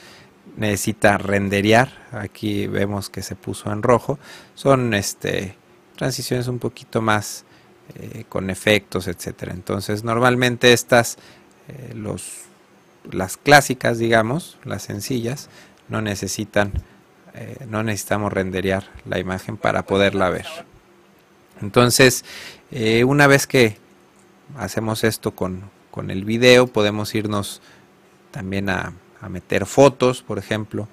necesita 0.56 1.16
renderear. 1.16 1.90
Aquí 2.12 2.66
vemos 2.66 3.08
que 3.08 3.22
se 3.22 3.34
puso 3.34 3.72
en 3.72 3.82
rojo. 3.82 4.18
Son 4.54 4.92
este 4.92 5.56
transiciones 5.96 6.48
un 6.48 6.58
poquito 6.58 7.02
más 7.02 7.44
eh, 7.94 8.24
con 8.28 8.50
efectos, 8.50 9.08
etcétera. 9.08 9.52
Entonces, 9.52 10.04
normalmente 10.04 10.72
estas, 10.72 11.16
eh, 11.68 11.94
los, 11.94 12.42
las 13.10 13.36
clásicas, 13.36 13.98
digamos, 13.98 14.58
las 14.64 14.82
sencillas, 14.82 15.48
no 15.88 16.02
necesitan, 16.02 16.72
eh, 17.34 17.64
no 17.66 17.82
necesitamos 17.82 18.32
renderear 18.32 18.84
la 19.06 19.18
imagen 19.18 19.56
para 19.56 19.86
poderla 19.86 20.28
ver. 20.28 20.46
Entonces, 21.62 22.24
una 23.06 23.26
vez 23.26 23.46
que 23.46 23.78
hacemos 24.56 25.02
esto 25.02 25.34
con, 25.34 25.70
con, 25.90 26.10
el 26.10 26.24
video, 26.24 26.66
podemos 26.66 27.14
irnos 27.14 27.62
también 28.30 28.68
a, 28.68 28.92
a 29.20 29.28
meter 29.28 29.66
fotos, 29.66 30.22
por 30.22 30.38
ejemplo, 30.38 30.86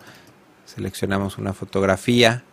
seleccionamos 0.65 1.37
una 1.37 1.53
fotografía, 1.53 2.43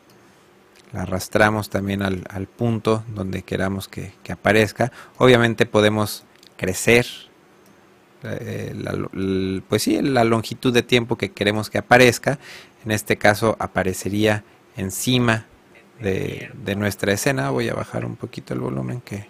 la 0.93 1.03
arrastramos 1.03 1.71
también 1.71 2.03
al, 2.03 2.47
punto 2.47 3.03
donde 3.15 3.43
queramos 3.43 3.89
que, 3.89 4.13
aparezca. 4.31 4.93
Obviamente 5.17 5.65
podemos 5.65 6.25
crecer, 6.57 7.07
eh, 8.23 8.75
la, 8.77 9.09
pues 9.69 9.83
sí, 9.83 10.01
la 10.03 10.25
longitud 10.25 10.73
de 10.73 10.83
tiempo 10.83 11.17
que 11.17 11.33
queremos 11.33 11.71
que 11.71 11.79
aparezca. 11.79 12.39
En 12.85 12.91
este 12.91 13.17
caso 13.17 13.57
aparecería 13.59 14.45
encima 14.77 15.47
de, 16.01 16.51
nuestra 16.77 17.13
escena. 17.13 17.51
Voy 17.51 17.69
a 17.69 17.75
bajar 17.75 18.05
un 18.05 18.17
poquito 18.17 18.53
el 18.53 18.61
volumen 18.61 19.01
que 19.01 19.27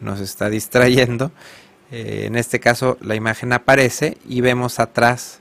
nos 0.00 0.18
está 0.20 0.50
distrayendo. 0.50 1.30
Eh, 1.92 2.24
en 2.26 2.34
este 2.34 2.58
caso 2.58 2.98
la 3.00 3.14
imagen 3.14 3.52
aparece 3.52 4.18
y 4.26 4.40
vemos 4.40 4.80
atrás 4.80 5.40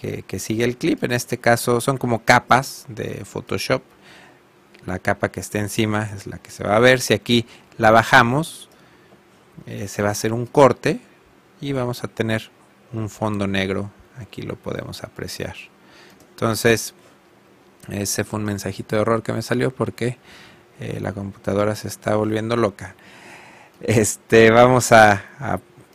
que, 0.00 0.22
que 0.22 0.38
sigue 0.38 0.62
el 0.62 0.76
clip. 0.76 1.02
En 1.02 1.10
este 1.10 1.38
caso 1.38 1.80
son 1.80 1.98
como 1.98 2.24
capas 2.24 2.84
de 2.88 3.24
Photoshop 3.24 3.82
la 4.86 4.98
capa 4.98 5.30
que 5.30 5.40
esté 5.40 5.58
encima 5.58 6.10
es 6.14 6.26
la 6.26 6.38
que 6.38 6.50
se 6.50 6.64
va 6.64 6.76
a 6.76 6.80
ver. 6.80 7.00
Si 7.00 7.14
aquí 7.14 7.46
la 7.78 7.90
bajamos, 7.90 8.68
eh, 9.66 9.88
se 9.88 10.02
va 10.02 10.08
a 10.08 10.12
hacer 10.12 10.32
un 10.32 10.46
corte 10.46 11.00
y 11.60 11.72
vamos 11.72 12.04
a 12.04 12.08
tener 12.08 12.50
un 12.92 13.08
fondo 13.08 13.46
negro 13.46 13.90
aquí 14.20 14.42
lo 14.42 14.56
podemos 14.56 15.02
apreciar. 15.02 15.56
Entonces, 16.30 16.94
ese 17.88 18.24
fue 18.24 18.38
un 18.38 18.44
mensajito 18.44 18.96
de 18.96 19.02
error 19.02 19.22
que 19.22 19.32
me 19.32 19.42
salió 19.42 19.70
porque 19.70 20.18
eh, 20.78 20.98
la 21.00 21.12
computadora 21.12 21.74
se 21.74 21.88
está 21.88 22.16
volviendo 22.16 22.56
loca. 22.56 22.94
Este, 23.80 24.50
vamos 24.50 24.92
a, 24.92 25.22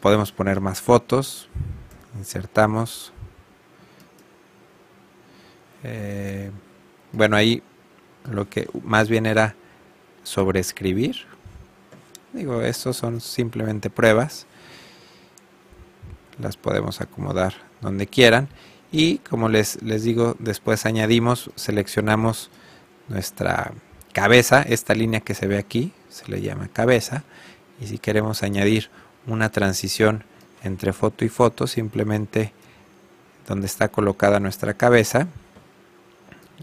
podemos 0.02 0.32
poner 0.32 0.60
más 0.60 0.82
fotos, 0.82 1.50
insertamos. 2.18 3.14
Eh, 5.84 6.52
bueno, 7.12 7.36
ahí 7.36 7.62
lo 8.30 8.50
que 8.50 8.68
más 8.84 9.10
bien 9.10 9.26
era 9.26 9.56
sobreescribir. 10.24 11.18
Digo, 12.34 12.62
estos 12.62 12.98
son 12.98 13.22
simplemente 13.22 13.90
pruebas. 13.90 14.46
Las 16.40 16.58
podemos 16.58 17.02
acomodar 17.02 17.54
donde 17.82 18.08
quieran. 18.08 18.50
Y 18.92 19.20
como 19.20 19.50
les, 19.50 19.82
les 19.82 20.04
digo, 20.04 20.36
después 20.40 20.86
añadimos, 20.86 21.52
seleccionamos 21.56 22.50
nuestra 23.08 23.72
cabeza, 24.14 24.62
esta 24.62 24.94
línea 24.94 25.20
que 25.20 25.34
se 25.34 25.48
ve 25.48 25.58
aquí, 25.58 25.92
se 26.10 26.30
le 26.30 26.42
llama 26.42 26.68
cabeza. 26.68 27.24
Y 27.80 27.88
si 27.88 27.98
queremos 27.98 28.44
añadir 28.44 28.90
una 29.28 29.50
transición 29.50 30.24
entre 30.64 30.94
foto 30.94 31.26
y 31.26 31.30
foto, 31.30 31.68
simplemente 31.68 32.54
donde 33.48 33.68
está 33.68 33.90
colocada 33.90 34.40
nuestra 34.40 34.74
cabeza, 34.74 35.28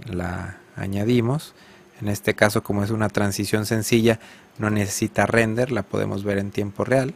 la 0.07 0.59
añadimos. 0.77 1.55
En 2.01 2.09
este 2.09 2.35
caso, 2.35 2.63
como 2.63 2.83
es 2.83 2.91
una 2.91 3.09
transición 3.09 3.67
sencilla, 3.67 4.19
no 4.59 4.71
necesita 4.71 5.27
render, 5.27 5.71
la 5.71 5.83
podemos 5.83 6.25
ver 6.25 6.39
en 6.39 6.51
tiempo 6.51 6.85
real. 6.85 7.15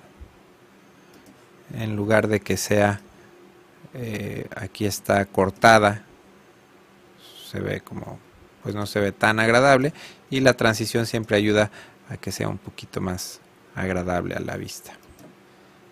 En 1.75 1.96
lugar 1.96 2.28
de 2.28 2.40
que 2.40 2.56
sea, 2.56 3.00
eh, 3.94 4.46
aquí 4.54 4.86
está 4.86 5.25
cortada, 5.25 6.04
se 7.50 7.60
ve 7.60 7.80
como, 7.80 8.18
pues 8.62 8.75
no 8.75 8.86
se 8.86 9.00
ve 9.00 9.12
tan 9.12 9.40
agradable. 9.40 9.92
Y 10.30 10.40
la 10.40 10.54
transición 10.54 11.06
siempre 11.06 11.36
ayuda 11.36 11.70
a 12.08 12.16
que 12.16 12.32
sea 12.32 12.48
un 12.48 12.58
poquito 12.58 13.00
más 13.00 13.40
agradable 13.75 14.34
a 14.34 14.40
la 14.40 14.56
vista. 14.56 14.92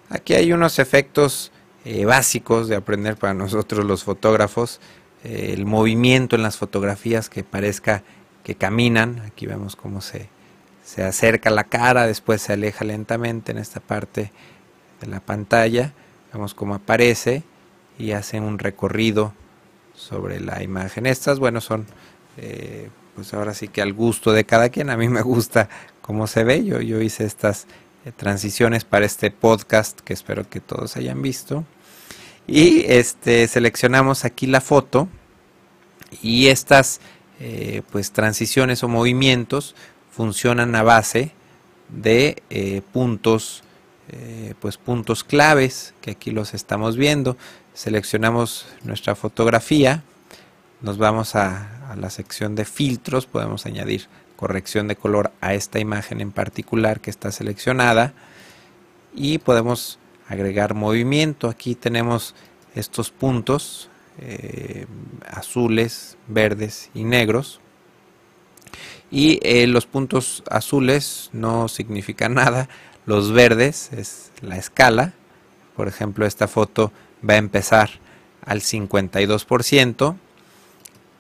Aquí 0.09 0.35
hay 0.35 0.53
unos 0.53 0.79
efectos 0.79 1.51
eh, 1.85 2.05
básicos 2.05 2.69
de 2.69 2.77
aprender 2.77 3.17
para 3.17 3.35
nosotros 3.35 3.85
los 3.85 4.05
fotógrafos. 4.05 4.81
El 5.25 5.67
movimiento 5.67 6.37
en 6.37 6.43
las 6.43 6.57
fotografías 6.57 7.29
que 7.29 7.43
parezca 7.43 8.03
que 8.45 8.55
caminan. 8.55 9.21
Aquí 9.27 9.47
vemos 9.47 9.75
cómo 9.75 10.01
se, 10.01 10.29
se 10.85 11.03
acerca 11.03 11.51
la 11.51 11.65
cara, 11.65 12.07
después 12.07 12.43
se 12.43 12.53
aleja 12.53 12.85
lentamente 12.85 13.53
en 13.53 13.59
esta 13.59 13.81
parte 13.81 14.31
de 15.01 15.07
la 15.07 15.21
pantalla. 15.21 15.93
Vemos 16.33 16.55
cómo 16.55 16.75
aparece 16.75 17.43
y 17.99 18.13
hace 18.13 18.39
un 18.41 18.59
recorrido 18.59 19.33
sobre 19.95 20.41
la 20.41 20.63
imagen. 20.63 21.07
Estas, 21.07 21.39
bueno, 21.39 21.61
son 21.61 21.87
eh, 22.37 22.91
pues 23.15 23.33
ahora 23.33 23.55
sí 23.55 23.69
que 23.69 23.81
al 23.83 23.93
gusto 23.93 24.33
de 24.33 24.45
cada 24.45 24.69
quien. 24.69 24.91
A 24.91 24.97
mí 24.97 25.09
me 25.09 25.23
gusta 25.23 25.69
cómo 26.03 26.27
se 26.27 26.45
ve. 26.45 26.65
Yo, 26.65 26.81
yo 26.81 27.01
hice 27.01 27.25
estas 27.25 27.67
eh, 28.05 28.13
transiciones 28.13 28.85
para 28.85 29.07
este 29.07 29.31
podcast 29.31 30.01
que 30.01 30.13
espero 30.13 30.49
que 30.49 30.61
todos 30.61 30.97
hayan 30.97 31.23
visto. 31.23 31.65
Y 32.47 32.85
este 32.87 33.49
seleccionamos 33.49 34.25
aquí 34.25 34.47
la 34.47 34.61
foto 34.61 35.09
y 36.23 36.49
estas 36.49 37.01
eh, 37.41 37.83
pues 37.91 38.13
transiciones 38.13 38.83
o 38.83 38.89
movimientos 38.89 39.75
funcionan 40.11 40.75
a 40.75 40.83
base 40.83 41.33
de 41.89 42.43
eh, 42.51 42.83
puntos 42.93 43.63
pues 44.61 44.77
puntos 44.77 45.25
claves 45.25 45.93
que 46.03 46.13
aquí 46.13 46.31
los 46.31 46.55
estamos 46.55 46.97
viendo. 46.97 47.37
Seleccionamos 47.73 48.67
nuestra 48.85 49.17
fotografía 49.17 50.05
nos 50.83 50.99
vamos 50.99 51.35
a, 51.35 51.91
a 51.91 51.97
la 51.97 52.11
sección 52.11 52.55
de 52.55 52.65
filtros 52.65 53.27
podemos 53.27 53.67
añadir 53.67 54.07
corrección 54.37 54.89
de 54.89 54.97
color 54.97 55.33
a 55.41 55.55
esta 55.55 55.79
imagen 55.79 56.21
en 56.21 56.33
particular 56.33 57.01
que 57.01 57.11
está 57.11 57.33
seleccionada 57.33 58.13
y 59.15 59.39
podemos 59.39 59.99
agregar 60.29 60.75
movimiento. 60.75 61.49
Aquí 61.49 61.75
tenemos 61.75 62.35
estos 62.75 63.11
puntos 63.11 63.89
eh, 64.19 64.87
azules 65.27 66.17
verdes 66.29 66.91
y 66.95 67.05
negros. 67.05 67.61
Y 69.11 69.39
eh, 69.43 69.67
los 69.67 69.87
puntos 69.87 70.43
azules 70.51 71.31
no 71.33 71.69
significan 71.69 72.35
nada. 72.43 72.69
Los 73.07 73.33
verdes 73.33 73.93
es 73.93 74.33
la 74.41 74.57
escala. 74.57 75.15
Por 75.77 75.89
ejemplo 75.89 76.27
esta 76.27 76.49
foto 76.49 76.93
va 77.29 77.35
a 77.35 77.39
empezar 77.39 77.91
al 78.45 78.61
52% 78.61 80.17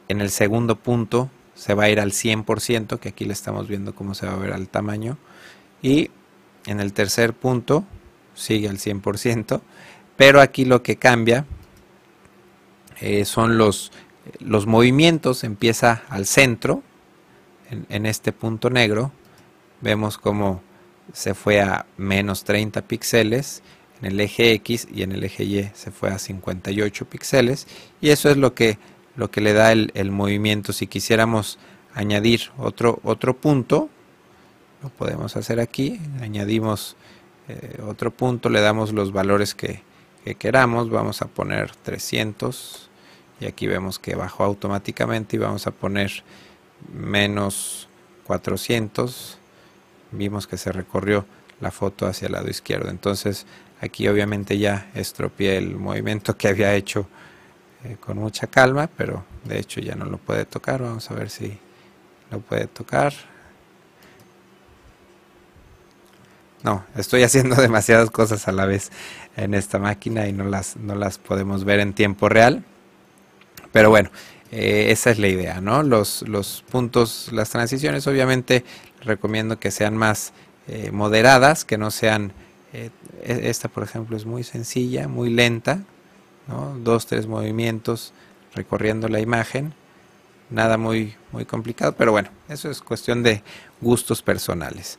en 0.09 0.21
el 0.21 0.31
segundo 0.31 0.77
punto 0.77 1.31
se 1.55 1.75
va 1.75 1.85
a 1.85 1.91
ir 1.91 2.01
al 2.01 2.13
100%, 2.13 2.99
que 2.99 3.09
aquí 3.09 3.25
le 3.25 3.33
estamos 3.33 3.69
viendo 3.69 3.95
cómo 3.95 4.15
se 4.15 4.27
va 4.27 4.35
a 4.35 4.39
ver 4.39 4.53
al 4.53 4.69
tamaño. 4.69 5.17
Y 5.83 6.11
en 6.67 6.81
el 6.81 6.93
tercer 6.93 7.33
punto 7.33 7.85
sigue 8.35 8.69
al 8.69 8.79
100%, 8.79 9.61
pero 10.17 10.41
aquí 10.41 10.65
lo 10.65 10.83
que 10.83 10.97
cambia 10.97 11.47
eh, 13.01 13.25
son 13.25 13.59
los, 13.59 13.93
los 14.41 14.67
movimientos, 14.67 15.45
empieza 15.45 16.03
al 16.09 16.27
centro, 16.27 16.83
en, 17.71 17.87
en 17.89 18.07
este 18.07 18.33
punto 18.33 18.71
negro, 18.71 19.13
vemos 19.81 20.19
cómo 20.19 20.63
se 21.13 21.35
fue 21.35 21.61
a 21.61 21.87
menos 21.97 22.45
30 22.45 22.83
píxeles, 22.83 23.63
en 24.01 24.07
el 24.13 24.21
eje 24.21 24.53
X 24.53 24.89
y 24.93 25.03
en 25.03 25.13
el 25.13 25.25
eje 25.25 25.45
Y 25.45 25.71
se 25.75 25.91
fue 25.91 26.11
a 26.11 26.19
58 26.19 27.05
píxeles, 27.07 27.67
y 28.01 28.11
eso 28.11 28.31
es 28.31 28.37
lo 28.37 28.55
que 28.55 28.79
lo 29.17 29.31
que 29.31 29.41
le 29.41 29.53
da 29.53 29.73
el, 29.73 30.11
movimiento. 30.11 30.73
Si 30.73 30.87
quisiéramos 30.87 31.59
añadir 31.95 32.51
otro, 32.59 33.01
otro 33.05 33.37
punto, 33.37 33.89
lo 34.83 34.89
podemos 34.91 35.37
hacer 35.37 35.61
aquí, 35.61 36.01
añadimos 36.21 36.97
eh, 37.49 37.81
otro 37.87 38.11
punto, 38.11 38.49
le 38.49 38.61
damos 38.61 38.93
los 38.93 39.13
valores 39.13 39.55
que, 39.55 39.83
queramos, 40.39 40.89
vamos 40.89 41.21
a 41.21 41.27
poner 41.27 41.77
300 41.77 42.89
y 43.41 43.47
aquí 43.47 43.67
vemos 43.67 43.99
que 43.99 44.15
bajó 44.15 44.45
automáticamente 44.45 45.37
y 45.37 45.39
vamos 45.39 45.67
a 45.67 45.71
poner 45.71 46.23
menos 46.93 47.89
400, 48.27 49.37
vimos 50.13 50.47
que 50.47 50.57
se 50.57 50.73
recorrió 50.73 51.27
la 51.61 51.71
foto 51.71 52.07
hacia 52.07 52.27
el 52.27 52.33
lado 52.33 52.49
izquierdo, 52.49 52.89
entonces 52.89 53.47
aquí 53.83 54.09
obviamente 54.09 54.57
ya 54.57 54.91
estropeé 54.95 55.59
el 55.59 55.77
movimiento 55.77 56.39
que 56.39 56.49
había 56.49 56.75
hecho 56.75 57.07
eh, 57.85 57.99
con 58.01 58.17
mucha 58.17 58.47
calma, 58.47 58.89
pero 58.97 59.25
de 59.45 59.59
hecho 59.59 59.79
ya 59.81 59.95
no 59.95 60.07
lo 60.07 60.17
puede 60.17 60.47
tocar. 60.47 60.81
Vamos 60.81 61.11
a 61.11 61.15
ver 61.15 61.29
si 61.29 61.59
lo 62.31 62.41
puede 62.41 62.67
tocar. 62.67 63.13
No, 66.65 66.83
estoy 66.97 67.23
haciendo 67.23 67.55
demasiadas 67.63 68.11
cosas 68.11 68.49
a 68.49 68.53
la 68.53 68.65
vez 68.67 68.91
en 69.37 69.55
esta 69.55 69.79
máquina 69.79 70.27
y 70.27 70.33
no 70.33 70.45
las, 70.45 70.77
no 70.77 70.97
las 70.97 71.19
podemos 71.19 71.65
ver 71.65 71.79
en 71.79 71.93
tiempo 71.93 72.29
real. 72.29 72.65
Pero 73.71 73.91
bueno, 73.91 74.11
eh, 74.51 74.87
esa 74.91 75.11
es 75.11 75.19
la 75.19 75.29
idea, 75.29 75.61
¿no? 75.61 75.83
Los, 75.83 76.23
los 76.23 76.65
puntos, 76.71 77.29
las 77.33 77.51
transiciones, 77.51 78.07
obviamente 78.07 78.65
recomiendo 79.03 79.61
que 79.61 79.71
sean 79.71 79.97
más 79.97 80.33
eh, 80.67 80.91
moderadas, 80.91 81.65
que 81.65 81.79
no 81.79 81.93
sean... 81.93 82.33
E, 82.73 82.91
esta, 83.23 83.69
por 83.69 83.85
ejemplo, 83.85 84.17
es 84.17 84.27
muy 84.27 84.43
sencilla, 84.43 85.09
muy 85.09 85.31
lenta, 85.31 85.81
dos, 86.83 87.07
tres 87.07 87.27
movimientos 87.27 88.13
recorriendo 88.55 89.09
la 89.09 89.21
imagen. 89.21 89.73
Nada 90.51 90.77
muy, 90.77 91.15
muy 91.33 91.47
complicado, 91.47 91.95
pero 91.97 92.13
bueno, 92.13 92.29
eso 92.49 92.71
es 92.71 92.83
cuestión 92.83 93.23
de 93.23 93.43
gustos 93.81 94.21
personales. 94.21 94.99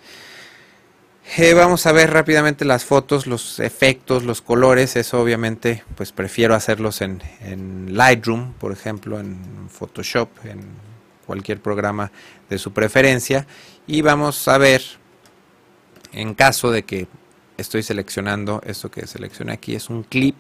Eh, 1.38 1.54
vamos 1.54 1.86
a 1.86 1.92
ver 1.92 2.12
rápidamente 2.12 2.66
las 2.66 2.86
fotos, 2.86 3.28
los 3.28 3.60
efectos, 3.60 4.24
los 4.24 4.42
colores. 4.42 4.96
Eso 4.96 5.22
obviamente 5.22 5.84
pues 5.96 6.12
prefiero 6.12 6.56
hacerlos 6.56 7.02
en, 7.02 7.22
en 7.42 7.98
Lightroom, 7.98 8.54
por 8.54 8.72
ejemplo, 8.72 9.20
en 9.20 9.70
Photoshop, 9.70 10.30
en 10.46 10.62
cualquier 11.26 11.60
programa 11.62 12.12
de 12.50 12.58
su 12.58 12.72
preferencia. 12.74 13.48
Y 13.88 14.02
vamos 14.02 14.48
a 14.48 14.58
ver, 14.58 14.82
en 16.14 16.36
caso 16.36 16.72
de 16.72 16.84
que 16.84 17.08
estoy 17.58 17.84
seleccionando, 17.84 18.62
esto 18.66 18.92
que 18.92 19.08
seleccioné 19.08 19.54
aquí 19.54 19.76
es 19.76 19.90
un 19.90 20.04
clip 20.04 20.36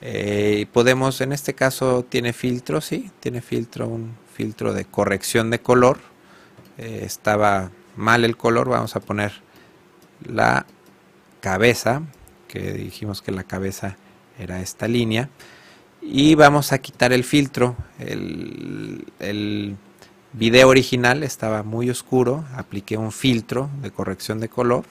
eh, 0.00 0.66
podemos, 0.72 1.20
en 1.20 1.32
este 1.32 1.54
caso 1.54 2.04
tiene 2.08 2.32
filtro, 2.32 2.80
sí, 2.80 3.10
tiene 3.20 3.40
filtro, 3.40 3.88
un 3.88 4.16
filtro 4.34 4.72
de 4.72 4.84
corrección 4.84 5.50
de 5.50 5.60
color. 5.60 5.98
Eh, 6.78 7.02
estaba 7.04 7.70
mal 7.96 8.24
el 8.24 8.36
color, 8.36 8.68
vamos 8.68 8.94
a 8.94 9.00
poner 9.00 9.32
la 10.24 10.66
cabeza, 11.40 12.02
que 12.46 12.72
dijimos 12.72 13.22
que 13.22 13.32
la 13.32 13.44
cabeza 13.44 13.96
era 14.38 14.60
esta 14.60 14.88
línea. 14.88 15.28
Y 16.00 16.34
vamos 16.34 16.72
a 16.72 16.78
quitar 16.78 17.12
el 17.12 17.24
filtro. 17.24 17.76
El, 17.98 19.04
el 19.18 19.76
video 20.32 20.68
original 20.68 21.22
estaba 21.22 21.62
muy 21.62 21.90
oscuro, 21.90 22.44
apliqué 22.54 22.96
un 22.96 23.12
filtro 23.12 23.68
de 23.82 23.90
corrección 23.90 24.40
de 24.40 24.48
color. 24.48 24.84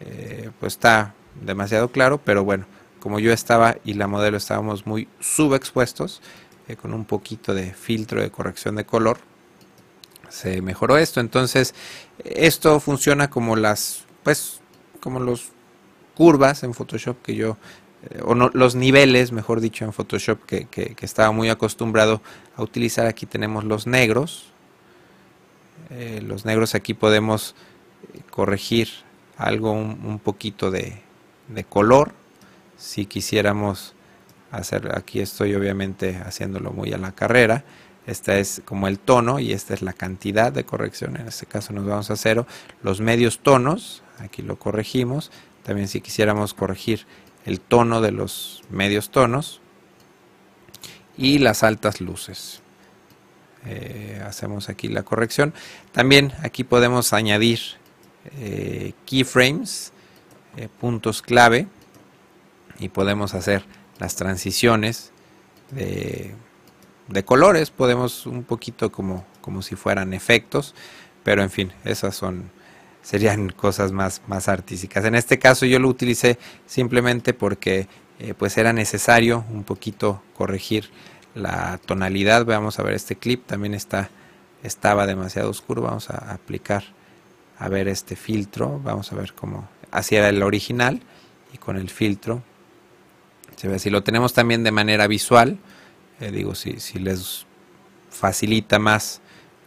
Eh, 0.00 0.50
pues 0.60 0.74
está 0.74 1.14
demasiado 1.40 1.90
claro, 1.90 2.20
pero 2.22 2.44
bueno, 2.44 2.66
como 3.00 3.18
yo 3.18 3.32
estaba 3.32 3.76
y 3.84 3.94
la 3.94 4.06
modelo 4.06 4.36
estábamos 4.36 4.86
muy 4.86 5.08
subexpuestos, 5.20 6.20
eh, 6.68 6.76
con 6.76 6.94
un 6.94 7.04
poquito 7.04 7.54
de 7.54 7.72
filtro 7.74 8.20
de 8.20 8.30
corrección 8.30 8.76
de 8.76 8.84
color, 8.84 9.18
se 10.28 10.62
mejoró 10.62 10.96
esto. 10.96 11.20
Entonces, 11.20 11.74
esto 12.24 12.80
funciona 12.80 13.30
como 13.30 13.56
las, 13.56 14.03
pues, 14.24 14.60
como 15.00 15.20
los 15.20 15.52
curvas 16.16 16.62
en 16.62 16.74
Photoshop 16.74 17.22
que 17.22 17.34
yo, 17.34 17.56
eh, 18.10 18.20
o 18.24 18.34
no, 18.34 18.50
los 18.52 18.74
niveles, 18.74 19.32
mejor 19.32 19.60
dicho, 19.60 19.84
en 19.84 19.92
Photoshop 19.92 20.44
que, 20.44 20.66
que, 20.66 20.96
estaba 21.00 21.30
muy 21.30 21.48
acostumbrado 21.48 22.20
a 22.56 22.62
utilizar. 22.62 23.06
Aquí 23.06 23.26
tenemos 23.26 23.64
los 23.64 23.86
negros. 23.86 24.50
Eh, 25.90 26.22
los 26.26 26.44
negros 26.44 26.74
aquí 26.74 26.94
podemos 26.94 27.54
corregir 28.30 28.88
algo 29.36 29.72
un, 29.72 30.18
poquito 30.18 30.70
de, 30.70 31.00
de 31.48 31.64
color. 31.64 32.12
Si 32.76 33.06
quisiéramos 33.06 33.94
hacer, 34.50 34.96
aquí 34.96 35.20
estoy 35.20 35.54
obviamente 35.54 36.16
haciéndolo 36.16 36.72
muy 36.72 36.92
a 36.92 36.98
la 36.98 37.12
carrera. 37.12 37.64
Esta 38.06 38.36
es 38.36 38.60
como 38.64 38.86
el 38.86 38.98
tono 38.98 39.38
y 39.38 39.52
esta 39.52 39.72
es 39.72 39.80
la 39.82 39.94
cantidad 39.94 40.52
de 40.52 40.64
corrección. 40.64 41.16
En 41.16 41.28
este 41.28 41.46
caso 41.46 41.72
nos 41.72 41.86
vamos 41.86 42.10
a 42.10 42.16
cero. 42.16 42.46
Los 42.82 43.00
medios 43.00 43.38
tonos, 43.38 44.02
aquí 44.24 44.42
lo 44.42 44.58
corregimos. 44.58 45.30
También 45.62 45.88
si 45.88 46.00
quisiéramos 46.00 46.54
corregir 46.54 47.06
el 47.44 47.60
tono 47.60 48.00
de 48.00 48.12
los 48.12 48.62
medios 48.70 49.10
tonos. 49.10 49.60
Y 51.16 51.38
las 51.38 51.62
altas 51.62 52.00
luces. 52.00 52.60
Eh, 53.66 54.22
hacemos 54.26 54.68
aquí 54.68 54.88
la 54.88 55.04
corrección. 55.04 55.54
También 55.92 56.32
aquí 56.42 56.64
podemos 56.64 57.12
añadir 57.12 57.60
eh, 58.38 58.92
keyframes, 59.06 59.92
eh, 60.56 60.68
puntos 60.80 61.22
clave. 61.22 61.68
Y 62.80 62.88
podemos 62.88 63.34
hacer 63.34 63.64
las 63.98 64.16
transiciones 64.16 65.12
de 65.70 66.34
de 67.08 67.24
colores, 67.24 67.70
podemos 67.70 68.26
un 68.26 68.44
poquito 68.44 68.90
como, 68.90 69.26
como 69.40 69.62
si 69.62 69.76
fueran 69.76 70.14
efectos, 70.14 70.74
pero 71.22 71.42
en 71.42 71.50
fin, 71.50 71.72
esas 71.84 72.14
son 72.14 72.50
serían 73.04 73.50
cosas 73.50 73.92
más, 73.92 74.22
más 74.26 74.48
artísticas. 74.48 75.04
En 75.04 75.14
este 75.14 75.38
caso 75.38 75.66
yo 75.66 75.78
lo 75.78 75.88
utilicé 75.88 76.38
simplemente 76.66 77.34
porque 77.34 77.86
eh, 78.18 78.32
pues 78.36 78.56
era 78.56 78.72
necesario 78.72 79.44
un 79.52 79.62
poquito 79.62 80.22
corregir 80.34 80.90
la 81.34 81.78
tonalidad. 81.84 82.46
Vamos 82.46 82.78
a 82.78 82.82
ver 82.82 82.94
este 82.94 83.16
clip, 83.16 83.46
también 83.46 83.74
está, 83.74 84.08
estaba 84.62 85.06
demasiado 85.06 85.50
oscuro. 85.50 85.82
Vamos 85.82 86.08
a 86.08 86.32
aplicar 86.32 86.82
a 87.58 87.68
ver 87.68 87.88
este 87.88 88.16
filtro. 88.16 88.80
Vamos 88.82 89.12
a 89.12 89.16
ver 89.16 89.34
cómo 89.34 89.68
hacía 89.90 90.26
el 90.28 90.42
original 90.42 91.02
y 91.52 91.58
con 91.58 91.76
el 91.76 91.90
filtro 91.90 92.42
se 93.56 93.68
ve 93.68 93.76
así. 93.76 93.90
Lo 93.90 94.02
tenemos 94.02 94.32
también 94.32 94.64
de 94.64 94.72
manera 94.72 95.06
visual. 95.06 95.58
Eh, 96.20 96.30
digo, 96.30 96.54
si, 96.54 96.80
si, 96.80 96.98
les 96.98 97.46
facilita 98.08 98.78
más 98.78 99.20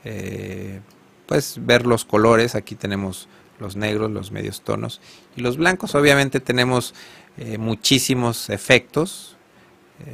eh, 0.04 0.82
pues 1.28 1.60
ver 1.66 1.86
los 1.86 2.06
colores, 2.06 2.56
aquí 2.56 2.76
tenemos 2.76 3.28
los 3.60 3.76
negros, 3.76 4.12
los 4.12 4.32
medios 4.32 4.62
tonos. 4.62 5.02
Y 5.36 5.42
los 5.42 5.58
blancos, 5.58 5.96
obviamente 5.96 6.40
tenemos 6.40 6.94
eh, 7.38 7.58
muchísimos 7.58 8.50
efectos, 8.50 9.36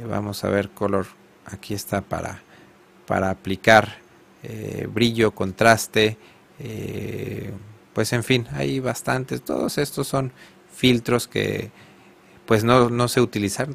vamos 0.08 0.44
a 0.44 0.48
ver 0.48 0.70
color, 0.70 1.06
aquí 1.44 1.74
está 1.74 2.00
para, 2.00 2.42
para 3.06 3.28
aplicar 3.28 3.98
brillo, 4.88 5.32
contraste, 5.32 6.16
pues 7.92 8.12
en 8.14 8.24
fin, 8.24 8.46
hay 8.52 8.80
bastantes, 8.80 9.42
todos 9.42 9.76
estos 9.76 10.08
son 10.08 10.32
filtros 10.74 11.28
que 11.28 11.70
pues 12.46 12.64
no, 12.64 12.90
no 12.90 13.08
sé 13.08 13.20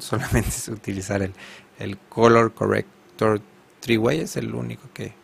solamente 0.00 0.50
sé 0.50 0.72
utilizar 0.72 1.22
el, 1.22 1.32
el 1.78 1.98
Color 1.98 2.54
Corrector 2.54 3.40
Three 3.80 3.98
Way. 3.98 4.20
Es 4.20 4.36
el 4.36 4.54
único 4.54 4.88
que, 4.94 5.14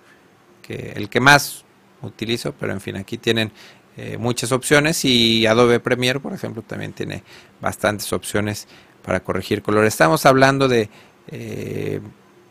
el 0.68 1.09
que 1.09 1.20
más 1.20 1.64
utilizo, 2.02 2.52
pero 2.52 2.72
en 2.72 2.80
fin, 2.80 2.96
aquí 2.96 3.18
tienen 3.18 3.52
eh, 3.96 4.16
muchas 4.18 4.52
opciones 4.52 5.04
y 5.04 5.46
Adobe 5.46 5.80
Premiere, 5.80 6.20
por 6.20 6.32
ejemplo, 6.32 6.62
también 6.62 6.92
tiene 6.92 7.22
bastantes 7.61 8.12
opciones 8.12 8.68
para 9.02 9.20
corregir 9.20 9.62
color. 9.62 9.85
Estamos 9.85 10.26
hablando 10.26 10.68
de 10.68 10.90
eh, 11.28 12.00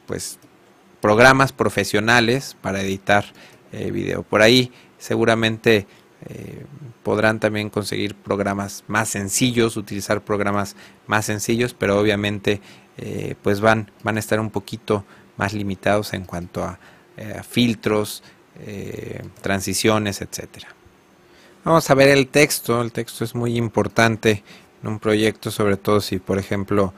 pues 0.05 0.39
programas 1.01 1.51
profesionales 1.51 2.57
para 2.61 2.81
editar 2.81 3.25
eh, 3.71 3.91
video. 3.91 4.23
Por 4.23 4.41
ahí 4.41 4.71
seguramente 4.97 5.85
podrán 7.03 7.39
también 7.39 7.69
conseguir 7.69 8.15
programas 8.15 8.83
más 8.87 9.09
sencillos, 9.09 9.77
utilizar 9.77 10.23
programas 10.23 10.75
más 11.05 11.25
sencillos, 11.25 11.75
pero 11.75 11.99
obviamente 11.99 12.61
eh, 12.97 13.35
pues 13.41 13.61
van, 13.61 13.91
van 14.03 14.15
a 14.17 14.19
estar 14.19 14.39
un 14.39 14.49
poquito 14.49 15.05
más 15.37 15.53
limitados 15.53 16.13
en 16.13 16.25
cuanto 16.25 16.63
a, 16.63 16.79
eh, 17.17 17.41
filtros, 17.47 18.23
eh, 18.59 19.23
transiciones, 19.41 20.21
etcétera. 20.21 20.69
Vamos 21.63 21.89
a 21.89 21.93
ver 21.95 22.09
el 22.09 22.27
texto. 22.27 22.81
El 22.81 22.91
texto 22.91 23.23
es 23.23 23.35
muy 23.35 23.57
importante 23.57 24.43
en 24.81 24.89
un 24.89 24.99
proyecto, 24.99 25.51
sobre 25.51 25.77
todo 25.77 25.99
si, 26.01 26.19
por 26.19 26.37
ejemplo, 26.37 26.93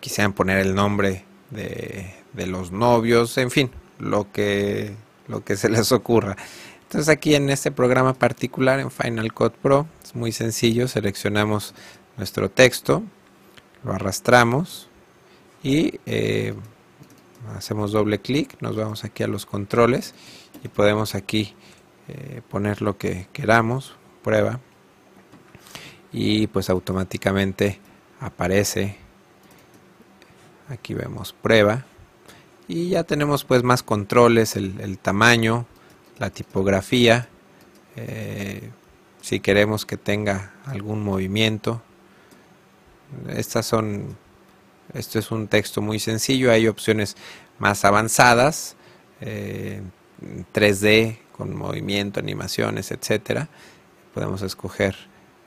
quisieran 0.00 0.32
poner 0.32 0.58
el 0.58 0.74
nombre 0.74 1.24
de, 1.50 2.12
de, 2.32 2.46
los 2.48 2.72
novios, 2.72 3.38
en 3.38 3.52
fin, 3.52 3.70
lo 4.00 4.32
que, 4.32 4.96
lo 5.28 5.44
que 5.44 5.56
se 5.56 5.68
les 5.68 5.92
ocurra. 5.92 6.36
Entonces 6.82 7.08
aquí 7.08 7.36
en 7.36 7.50
este 7.50 7.70
programa 7.70 8.14
particular, 8.14 8.80
en 8.80 8.90
Final 8.90 9.32
Cut 9.32 9.54
Pro, 9.54 9.86
es 10.02 10.16
muy 10.16 10.32
sencillo, 10.32 10.88
seleccionamos 10.88 11.72
nuestro 12.16 12.50
texto, 12.50 13.04
lo 13.84 13.92
arrastramos, 13.92 14.88
y 15.62 16.00
eh, 16.06 16.54
hacemos 17.56 17.92
doble 17.92 18.18
clic, 18.18 18.56
nos 18.60 18.76
vamos 18.76 19.04
aquí 19.04 19.22
a 19.22 19.28
los 19.28 19.46
controles 19.46 20.14
y 20.62 20.68
podemos 20.68 21.14
aquí 21.14 21.54
eh, 22.08 22.42
poner 22.48 22.82
lo 22.82 22.98
que 22.98 23.28
queramos, 23.32 23.94
prueba 24.22 24.60
y 26.12 26.46
pues 26.48 26.70
automáticamente 26.70 27.78
aparece. 28.20 28.96
Aquí 30.68 30.94
vemos 30.94 31.32
prueba 31.32 31.84
y 32.68 32.90
ya 32.90 33.04
tenemos 33.04 33.44
pues 33.44 33.62
más 33.62 33.82
controles 33.82 34.54
el, 34.54 34.98
tamaño 34.98 35.66
la 36.18 36.30
tipografía 36.30 37.28
eh, 37.96 38.70
si 39.20 39.40
queremos 39.40 39.84
que 39.84 39.96
tenga 39.96 40.52
algún 40.66 41.02
movimiento. 41.02 41.82
Estas 43.28 43.66
son 43.66 44.16
esto 44.94 45.18
es 45.18 45.30
un 45.30 45.46
texto 45.48 45.80
muy 45.80 46.00
sencillo, 46.00 46.50
hay 46.50 46.66
opciones 46.66 47.16
más 47.58 47.84
avanzadas, 47.84 48.76
3D 50.52 50.86
eh, 50.86 51.18
con 51.36 51.56
movimiento, 51.56 52.20
animaciones, 52.20 52.90
etcétera. 52.90 53.48
Podemos 54.14 54.42
escoger 54.42 54.96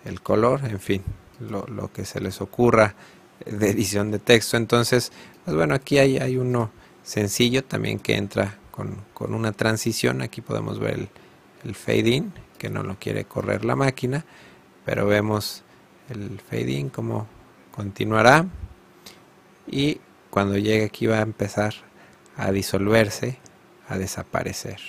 el 0.06 0.22
color, 0.22 0.62
en 0.66 0.80
fin, 0.80 1.04
lo, 1.40 1.92
que 1.92 2.06
se 2.06 2.20
les 2.20 2.42
ocurra 2.42 2.96
de 3.46 3.70
edición 3.70 4.12
de 4.12 4.20
texto. 4.20 4.58
Entonces, 4.58 5.12
pues 5.46 5.56
bueno, 5.56 5.76
aquí 5.76 5.98
hay, 5.98 6.18
hay 6.18 6.38
uno 6.38 6.72
sencillo 7.04 7.64
también 7.64 8.00
que 8.00 8.16
entra 8.16 8.58
con, 8.72 9.04
una 9.34 9.52
transición. 9.52 10.22
Aquí 10.22 10.42
podemos 10.42 10.80
ver 10.80 10.94
el, 10.96 11.10
el 11.64 11.76
fade 11.76 12.10
in, 12.10 12.34
que 12.58 12.70
no 12.70 12.84
lo 12.84 12.98
quiere 13.00 13.26
correr 13.26 13.64
la 13.66 13.76
máquina, 13.76 14.26
pero 14.86 15.06
vemos 15.08 15.64
el 16.10 16.40
fade 16.40 16.72
in 16.72 16.90
como 16.90 17.28
continuará 17.74 18.46
y 19.68 20.00
cuando 20.30 20.58
llegue 20.58 20.86
aquí 20.86 21.06
va 21.06 21.20
a 21.20 21.22
empezar 21.22 21.74
a 22.36 22.52
disolverse, 22.52 23.38
a 23.88 23.98
desaparecer. 23.98 24.80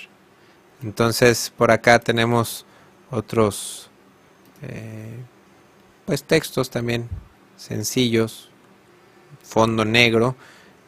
Entonces 0.83 1.51
por 1.55 1.71
acá 1.71 1.99
tenemos 1.99 2.65
otros 3.11 3.89
eh, 4.61 5.17
pues 6.05 6.23
textos 6.23 6.69
también 6.69 7.09
sencillos, 7.57 8.49
fondo 9.43 9.85
negro, 9.85 10.35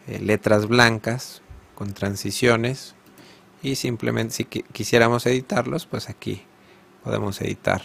eh, 0.07 0.19
letras 0.19 0.67
blancas 0.67 1.41
con 1.75 1.93
transiciones 1.93 2.95
y 3.61 3.75
simplemente 3.75 4.33
si 4.33 4.45
quisiéramos 4.45 5.25
editarlos 5.25 5.85
pues 5.85 6.09
aquí 6.09 6.43
podemos 7.03 7.41
editar 7.41 7.81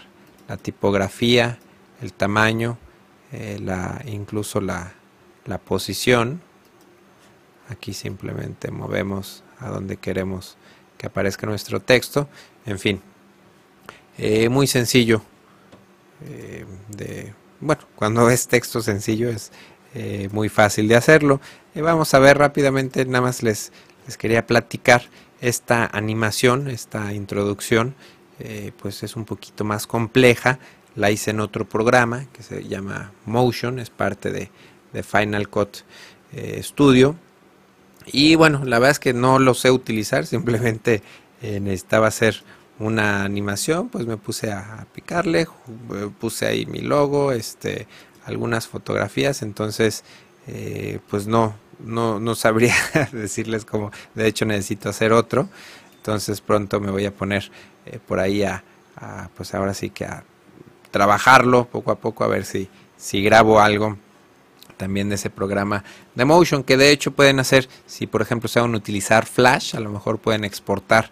la 0.49 0.57
tipografía, 0.57 1.59
el 2.01 2.13
tamaño, 2.13 2.79
eh, 3.33 3.59
la, 3.63 4.03
incluso 4.07 4.61
la, 4.61 4.93
la 5.47 5.59
posición. 5.59 6.43
Aquí 7.69 7.95
simplemente 7.95 8.71
movemos 8.71 9.45
a 9.63 9.69
donde 9.69 9.97
queremos 9.97 10.57
que 10.99 11.07
aparezca 11.07 11.47
nuestro 11.47 11.81
texto. 11.81 12.29
En 12.67 12.79
fin, 12.79 13.01
eh, 14.19 14.49
muy 14.49 14.67
sencillo. 14.67 15.23
Eh, 16.25 16.65
bueno, 17.61 17.83
cuando 17.95 18.31
es 18.31 18.49
texto 18.49 18.83
sencillo 18.83 19.31
es 19.31 19.53
eh, 19.95 20.29
muy 20.33 20.49
fácil 20.49 20.89
de 20.89 20.97
hacerlo. 20.97 21.41
vamos 21.75 22.15
a 22.15 22.19
ver 22.19 22.39
rápidamente, 22.39 23.05
nada 23.05 23.23
más 23.23 23.43
les, 23.43 23.73
les 24.07 24.17
quería 24.17 24.47
platicar 24.47 25.03
esta 25.41 25.87
animación, 25.87 26.69
esta 26.69 27.13
introducción, 27.13 27.97
pues 28.81 29.03
es 29.03 29.17
un 29.17 29.25
poquito 29.25 29.65
más 29.65 29.87
compleja. 29.87 30.59
La 30.95 31.11
hice 31.11 31.31
en 31.31 31.41
otro 31.41 31.69
programa 31.69 32.27
que 32.33 32.43
se 32.43 32.63
llama 32.65 33.13
Motion, 33.27 33.79
es 33.79 33.91
parte 33.91 34.31
de 34.31 34.51
de 34.93 35.03
Final 35.03 35.49
Cut 35.49 35.79
Studio. 36.61 37.17
Y 38.07 38.35
bueno, 38.35 38.65
la 38.65 38.79
verdad 38.79 38.93
es 38.93 38.99
que 38.99 39.13
no 39.13 39.39
lo 39.39 39.55
sé 39.55 39.71
utilizar, 39.71 40.27
simplemente 40.27 41.03
eh, 41.43 41.61
necesitaba 41.61 42.09
hacer 42.09 42.43
una 42.79 43.25
animación, 43.25 43.89
pues 43.89 44.07
me 44.07 44.17
puse 44.17 44.51
a, 44.51 44.87
picarle, 44.93 45.47
puse 46.19 46.47
ahí 46.47 46.67
mi 46.67 46.81
logo, 46.81 47.33
este, 47.33 47.87
algunas 48.25 48.67
fotografías, 48.67 49.43
entonces 49.43 50.05
eh, 50.49 50.99
pues 51.09 51.27
no, 51.27 51.55
no, 51.79 52.19
no 52.19 52.35
sabría 52.35 52.75
decirles 53.13 53.65
cómo, 53.65 53.93
de 54.15 54.27
hecho 54.27 54.45
necesito 54.45 54.89
hacer 54.89 55.13
otro, 55.13 55.49
entonces 55.97 56.41
pronto 56.41 56.81
me 56.81 56.91
voy 56.91 57.07
a 57.07 57.15
poner 57.15 57.51
por 58.07 58.21
ahí 58.21 58.43
a, 58.43 58.65
pues 59.37 59.55
ahora 59.55 59.75
sí 59.75 59.91
que 59.91 60.05
a 60.05 60.25
trabajarlo 60.91 61.67
poco 61.67 61.91
a 61.91 61.97
poco 61.97 62.23
a 62.25 62.29
ver 62.29 62.45
si, 62.45 62.69
si 62.97 63.23
grabo 63.23 63.61
algo 63.61 63.99
también 64.83 65.09
de 65.09 65.15
ese 65.15 65.31
programa 65.31 65.85
de 66.17 66.25
Motion, 66.25 66.65
que 66.65 66.77
de 66.77 66.91
hecho 66.91 67.13
pueden 67.13 67.39
hacer, 67.39 67.69
si 67.87 68.09
por 68.09 68.21
ejemplo 68.21 68.49
se 68.49 68.59
van 68.59 68.75
a 68.75 68.77
utilizar 68.77 69.27
Flash, 69.27 69.77
a 69.77 69.81
lo 69.81 69.91
mejor 69.91 70.19
pueden 70.19 70.43
exportar 70.43 71.09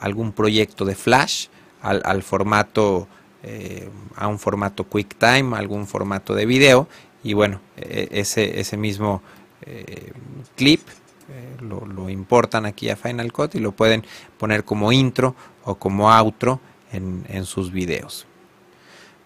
algún 0.00 0.32
proyecto 0.32 0.84
de 0.84 0.96
Flash 0.96 1.46
al, 1.80 2.24
formato, 2.24 3.06
eh, 3.44 3.88
a 4.16 4.26
un 4.26 4.40
formato 4.40 4.82
QuickTime, 4.82 5.56
algún 5.56 5.86
formato 5.86 6.34
de 6.34 6.44
video, 6.44 6.88
y 7.22 7.34
bueno, 7.34 7.60
e, 7.76 8.08
ese, 8.10 8.58
ese 8.58 8.76
mismo 8.76 9.22
eh, 9.62 10.10
clip 10.56 10.80
eh, 11.28 11.56
lo, 11.60 12.10
importan 12.10 12.66
aquí 12.66 12.90
a 12.90 12.96
Final 12.96 13.32
Cut 13.32 13.54
y 13.54 13.60
lo 13.60 13.70
pueden 13.70 14.04
poner 14.38 14.64
como 14.64 14.90
intro 14.90 15.36
o 15.62 15.76
como 15.76 16.10
outro 16.10 16.58
en, 16.90 17.24
en 17.28 17.44
sus 17.44 17.70
videos. 17.70 18.26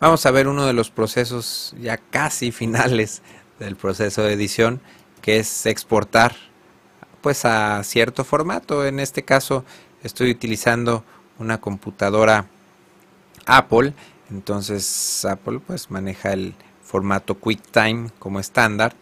Vamos 0.01 0.25
a 0.27 0.31
ver 0.31 0.47
uno 0.47 0.65
de 0.65 0.73
los 0.73 0.91
procesos 0.91 1.75
ya 1.81 1.97
casi 1.97 2.53
finales 2.63 3.23
del 3.59 3.77
proceso 3.77 4.23
de 4.23 4.33
edición, 4.33 4.81
que 5.23 5.39
es 5.39 5.67
exportar 5.67 6.35
pues 7.21 7.45
a 7.45 7.83
cierto 7.85 8.25
formato. 8.25 8.87
En 8.87 9.01
este 9.01 9.23
caso 9.23 9.65
estoy 10.03 10.31
utilizando 10.31 11.05
una 11.39 11.61
computadora 11.61 12.47
Apple, 13.47 13.95
entonces 14.31 15.25
Apple 15.25 15.61
pues 15.67 15.91
maneja 15.91 16.33
el 16.33 16.55
formato 16.83 17.35
QuickTime 17.35 18.11
como 18.19 18.41
estándar. 18.41 18.95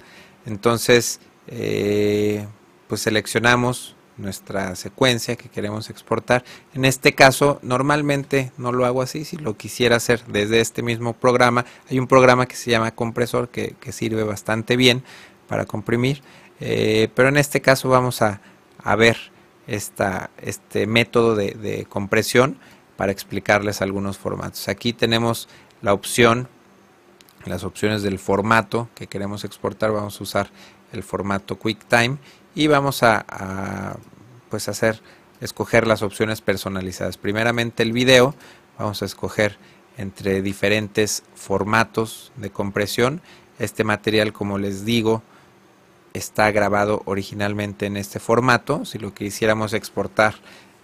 Entonces 0.44 1.20
eh, 1.48 2.46
pues 2.88 3.00
seleccionamos 3.02 3.95
nuestra 4.16 4.74
secuencia 4.76 5.36
que 5.36 5.48
queremos 5.48 5.90
exportar. 5.90 6.44
En 6.74 6.84
este 6.84 7.14
caso, 7.14 7.58
normalmente 7.62 8.52
no 8.56 8.72
lo 8.72 8.86
hago 8.86 9.02
así, 9.02 9.24
si 9.24 9.36
lo 9.36 9.56
quisiera 9.56 9.96
hacer 9.96 10.24
desde 10.26 10.60
este 10.60 10.82
mismo 10.82 11.12
programa, 11.12 11.64
hay 11.90 11.98
un 11.98 12.06
programa 12.06 12.46
que 12.46 12.56
se 12.56 12.70
llama 12.70 12.90
compresor 12.92 13.48
que, 13.48 13.76
sirve 13.92 14.24
bastante 14.24 14.76
bien 14.76 15.02
para 15.48 15.64
comprimir, 15.64 16.22
eh, 16.60 17.08
pero 17.14 17.28
en 17.28 17.36
este 17.36 17.60
caso 17.60 17.88
vamos 17.88 18.22
a, 18.22 18.40
ver 18.96 19.16
esta, 19.66 20.30
este 20.40 20.86
método 20.86 21.34
de 21.34 21.86
compresión 21.88 22.56
para 22.96 23.12
explicarles 23.12 23.82
algunos 23.82 24.18
formatos. 24.18 24.68
Aquí 24.68 24.92
tenemos 24.92 25.48
la 25.82 25.92
opción, 25.92 26.48
las 27.44 27.64
opciones 27.64 28.02
del 28.02 28.18
formato 28.18 28.88
que 28.94 29.06
queremos 29.06 29.44
exportar, 29.44 29.92
vamos 29.92 30.18
a 30.20 30.22
usar 30.22 30.50
el 30.92 31.02
formato 31.02 31.56
QuickTime 31.56 32.18
y 32.56 32.66
vamos 32.68 33.02
a, 33.02 33.96
pues 34.48 34.68
hacer 34.68 35.00
escoger 35.40 35.86
las 35.86 36.02
opciones 36.02 36.40
personalizadas. 36.40 37.18
Primeramente 37.18 37.82
el 37.82 37.92
video, 37.92 38.34
vamos 38.78 39.02
a 39.02 39.04
escoger 39.04 39.58
entre 39.98 40.40
diferentes 40.40 41.22
formatos 41.34 42.32
de 42.36 42.50
compresión. 42.50 43.20
Este 43.58 43.84
material, 43.84 44.32
como 44.32 44.56
les 44.58 44.86
digo, 44.86 45.22
está 46.14 46.50
grabado 46.50 47.02
originalmente 47.04 47.84
en 47.84 47.98
este 47.98 48.20
formato. 48.20 48.86
Si 48.86 48.98
lo 48.98 49.12
quisiéramos 49.12 49.74
exportar 49.74 50.36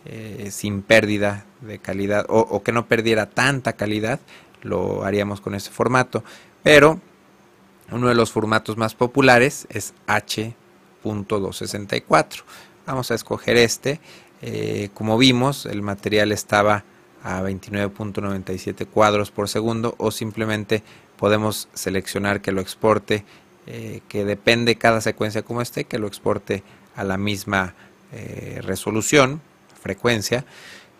eh, 0.05 0.51
sin 0.53 0.83
pérdida 0.83 1.47
de 1.63 1.79
calidad 1.79 2.27
o, 2.29 2.41
o, 2.41 2.63
que 2.63 2.73
no 2.73 2.87
perdiera 2.87 3.31
tanta 3.31 3.73
calidad, 3.73 4.21
lo 4.61 5.05
haríamos 5.05 5.41
con 5.41 5.55
este 5.55 5.71
formato. 5.71 6.23
Pero 6.63 7.01
uno 7.91 8.09
de 8.09 8.15
los 8.15 8.31
formatos 8.31 8.77
más 8.77 8.95
populares 8.95 9.67
es 9.71 9.95
H 10.07 10.55
264 11.03 12.45
Vamos 12.87 13.11
a 13.11 13.15
escoger 13.15 13.57
este. 13.57 14.01
Eh, 14.41 14.91
como 14.95 15.19
vimos, 15.19 15.67
el 15.67 15.83
material 15.83 16.33
estaba 16.33 16.85
a 17.23 17.41
29.97 17.43 18.87
cuadros 18.87 19.31
por 19.31 19.49
segundo 19.49 19.95
o 19.99 20.11
simplemente 20.11 20.83
podemos 21.17 21.69
seleccionar 21.75 22.41
que 22.41 22.51
lo 22.51 22.61
exporte, 22.61 23.25
eh, 23.67 24.01
que 24.09 24.25
depende 24.25 24.77
cada 24.77 25.01
secuencia 25.01 25.43
como 25.43 25.63
esté, 25.63 25.85
que 25.85 25.99
lo 25.99 26.09
exporte 26.09 26.65
a 26.97 27.05
la 27.05 27.17
misma 27.17 27.75
eh, 28.13 28.59
resolución, 28.63 29.41
frecuencia. 29.81 30.45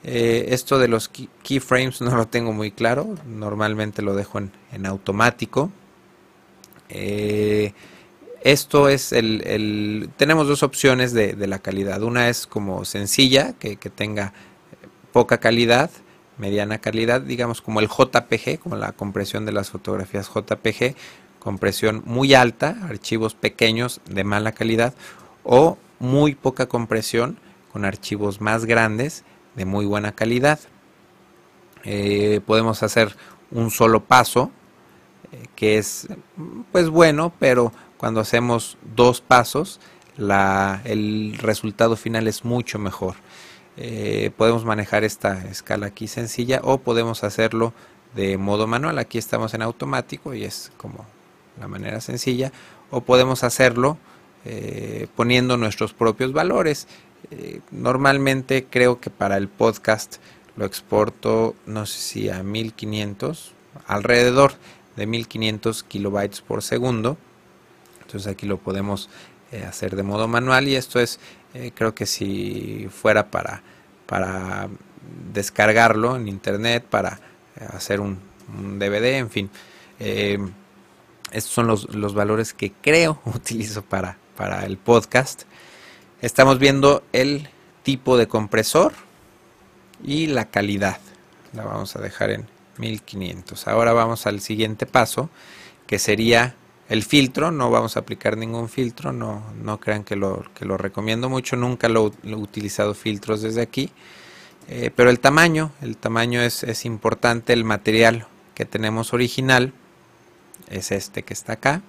esto 0.05 0.79
de 0.79 0.89
los 0.89 1.11
keyframes 1.43 2.01
no 2.01 2.17
lo 2.17 2.27
tengo 2.27 2.53
muy 2.53 2.71
claro, 2.71 3.17
normalmente 3.27 4.03
lo 4.03 4.15
dejo 4.15 4.39
en, 4.39 4.53
en 4.73 4.87
automático. 4.87 5.71
Esto 8.45 8.89
es 8.89 9.13
el, 9.13 10.11
tenemos 10.17 10.49
dos 10.49 10.65
opciones 10.65 11.13
de, 11.13 11.35
la 11.47 11.61
calidad. 11.61 12.03
Una 12.03 12.29
es 12.29 12.49
como 12.49 12.85
sencilla, 12.85 13.53
que, 13.53 13.77
tenga 13.77 14.33
poca 15.13 15.39
calidad, 15.39 15.91
mediana 16.39 16.79
calidad, 16.79 17.21
digamos 17.21 17.63
como 17.63 17.79
el 17.79 17.89
JPG, 17.89 18.59
como 18.59 18.77
la 18.77 18.93
compresión 18.93 19.47
de 19.47 19.53
las 19.53 19.71
fotografías 19.71 20.29
JPG, 20.29 20.97
compresión 21.39 22.03
muy 22.05 22.35
alta, 22.35 22.79
archivos 22.89 23.35
pequeños 23.35 24.01
de 24.11 24.25
mala 24.25 24.51
calidad, 24.53 24.95
o 25.45 25.79
muy 26.01 26.35
poca 26.35 26.67
compresión 26.67 27.39
con 27.73 27.85
archivos 27.85 28.41
más 28.41 28.65
grandes 28.65 29.25
de 29.55 29.67
muy 29.67 29.87
buena 29.87 30.13
calidad. 30.13 30.59
Eh, 31.85 32.41
podemos 32.45 32.83
hacer 32.83 33.17
un 33.53 33.71
solo 33.71 34.03
paso, 34.03 34.51
eh, 35.31 35.47
que 35.55 35.79
es 35.79 36.09
pues 36.73 36.89
bueno, 36.89 37.33
pero 37.39 37.73
cuando 38.03 38.19
hacemos 38.19 38.79
dos 38.97 39.21
pasos, 39.21 39.79
el 40.19 41.39
resultado 41.39 41.95
final 41.95 42.27
es 42.27 42.45
mucho 42.45 42.81
mejor. 42.81 43.15
Eh, 43.77 44.33
podemos 44.37 44.65
manejar 44.65 45.05
esta 45.05 45.45
escala 45.45 45.87
aquí 45.87 46.09
sencilla 46.09 46.61
o 46.65 46.79
podemos 46.79 47.23
hacerlo 47.23 47.73
de 48.17 48.39
modo 48.39 48.67
manual. 48.67 48.99
Aquí 48.99 49.19
estamos 49.19 49.55
en 49.55 49.63
automático 49.63 50.35
y 50.35 50.43
es 50.43 50.73
como 50.79 51.07
la 51.61 51.69
manera 51.69 52.01
sencilla. 52.01 52.51
O 52.91 53.03
podemos 53.03 53.45
hacerlo 53.45 53.99
eh, 54.47 55.07
poniendo 55.15 55.57
nuestros 55.57 55.95
propios 55.95 56.33
valores. 56.33 56.89
Eh, 57.31 57.61
normalmente 57.71 58.67
creo 58.69 58.99
que 58.99 59.11
para 59.11 59.37
el 59.37 59.47
podcast 59.47 60.17
lo 60.57 60.65
exporto, 60.65 61.55
no 61.67 61.87
sé 61.87 62.01
si 62.01 62.29
a 62.31 62.43
1500, 62.43 63.53
alrededor 63.87 64.55
de 64.97 65.07
1500 65.07 65.85
kilobytes 65.85 66.41
por 66.41 66.65
segundo. 66.65 67.17
Entonces 68.13 68.31
aquí 68.31 68.45
lo 68.45 68.59
podemos 68.59 69.09
eh, 69.53 69.65
hacer 69.65 69.97
de 69.97 70.03
modo 70.03 70.29
manual 70.29 70.69
y 70.69 70.77
esto 70.77 71.01
es, 71.01 71.19
eh, 71.55 71.73
creo 71.75 71.95
que 71.95 72.05
si 72.05 72.91
fuera 72.93 73.31
para, 73.31 73.63
para 74.05 74.69
descargarlo 75.33 76.17
en 76.17 76.29
internet, 76.29 76.85
para 76.85 77.21
eh, 77.57 77.67
hacer 77.73 78.01
un, 78.01 78.21
DVD, 78.79 79.17
en 79.17 79.31
fin. 79.31 79.51
estos 79.99 81.51
son 81.51 81.67
los, 81.67 81.95
los, 81.95 82.13
valores 82.13 82.53
que 82.53 82.73
creo 82.83 83.23
utilizo 83.25 83.81
para, 83.81 84.19
para 84.37 84.67
el 84.67 84.77
podcast. 84.77 85.45
Estamos 86.21 86.59
viendo 86.59 87.03
el 87.15 87.49
tipo 87.83 88.19
de 88.19 88.29
compresor 88.29 88.93
y 90.05 90.27
la 90.27 90.51
calidad. 90.51 90.99
La 91.55 91.65
vamos 91.65 91.97
a 91.97 92.01
dejar 92.03 92.31
en 92.31 92.47
1500. 92.77 93.67
Ahora 93.69 93.95
vamos 93.95 94.27
al 94.27 94.41
siguiente 94.43 94.85
paso, 94.85 95.31
que 95.87 95.99
sería 95.99 96.57
el 96.93 97.05
filtro, 97.05 97.51
no 97.51 97.71
vamos 97.71 97.97
a 97.97 98.01
aplicar 98.01 98.37
ningún 98.37 98.69
filtro, 98.69 99.13
no, 99.13 99.43
no 99.63 99.81
crean 99.81 100.05
que 100.05 100.15
lo, 100.15 100.45
que 100.55 100.67
lo 100.67 100.77
recomiendo 100.77 101.31
mucho, 101.31 101.57
nunca 101.57 101.89
lo, 101.89 102.13
he 102.23 102.35
utilizado 102.35 102.93
filtros 102.93 103.41
desde 103.41 103.63
aquí. 103.63 103.91
Eh, 104.69 104.91
pero 104.95 105.09
el 105.09 105.19
tamaño, 105.19 105.73
el 105.81 105.97
tamaño 105.97 106.43
es, 106.43 106.85
importante, 106.85 107.55
el 107.55 107.65
material 107.65 108.27
que 108.55 108.67
tenemos 108.67 109.15
original 109.15 109.73
es 110.69 110.93
este 110.93 111.23
que 111.23 111.33
está 111.33 111.55
acá, 111.55 111.81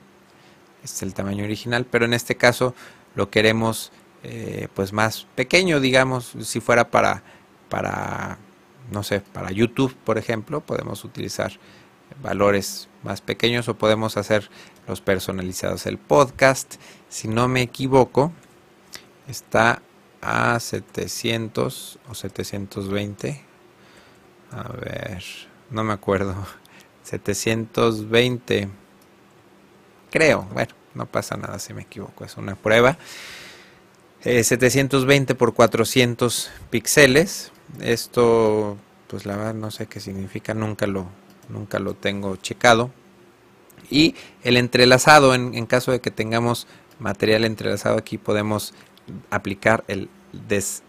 este 0.86 0.96
es 0.96 1.04
el 1.04 1.14
tamaño 1.14 1.44
original, 1.44 1.86
pero 1.86 2.06
en 2.06 2.14
este 2.14 2.36
caso 2.36 2.74
lo 3.14 3.30
queremos 3.30 3.92
eh, 4.24 4.70
pues 4.74 4.94
más 4.94 5.28
pequeño, 5.36 5.82
digamos, 5.82 6.32
si 6.44 6.62
fuera 6.62 6.90
para, 6.90 7.24
para, 7.68 8.38
no 8.90 9.04
sé, 9.04 9.20
para 9.20 9.52
YouTube, 9.52 9.94
por 10.06 10.18
ejemplo, 10.18 10.62
podemos 10.62 11.04
utilizar 11.04 11.60
valores 12.22 12.88
más 13.04 13.22
pequeños 13.22 13.68
o 13.68 13.76
podemos 13.76 14.18
hacer 14.18 14.50
los 14.88 15.02
personalizados. 15.02 15.86
El 15.86 15.98
podcast, 15.98 16.76
si 17.10 17.28
no 17.28 17.48
me 17.48 17.62
equivoco, 17.62 18.32
está 19.28 19.82
a 20.22 20.60
700 20.60 22.00
o 22.10 22.14
720. 22.14 23.42
A 24.52 24.70
ver, 24.74 25.24
no 25.70 25.84
me 25.84 25.94
acuerdo. 25.94 26.36
720. 27.04 28.70
Creo, 30.12 30.44
bueno, 30.54 30.74
no 30.94 31.06
pasa 31.06 31.36
nada 31.38 31.60
si 31.60 31.74
me 31.74 31.84
equivoco, 31.84 32.24
es 32.24 32.38
una 32.38 32.56
prueba. 32.56 32.98
720 34.22 35.36
por 35.36 35.54
400 35.54 36.52
píxeles. 36.70 37.52
Esto, 37.82 38.78
pues 39.08 39.26
la 39.26 39.36
verdad 39.36 39.54
no 39.54 39.72
sé 39.72 39.88
qué 39.88 40.00
significa, 40.00 40.54
nunca 40.54 40.88
lo, 40.88 41.08
nunca 41.50 41.80
lo 41.80 41.94
tengo 41.94 42.38
checado. 42.38 42.92
Y 43.90 44.16
el 44.44 44.58
entrelazado, 44.58 45.34
en, 45.34 45.66
caso 45.66 45.92
de 45.92 46.02
que 46.02 46.12
tengamos 46.12 46.68
material 47.00 47.46
entrelazado, 47.46 47.98
aquí 47.98 48.18
podemos 48.18 48.74
aplicar 49.30 49.84
el 49.88 50.10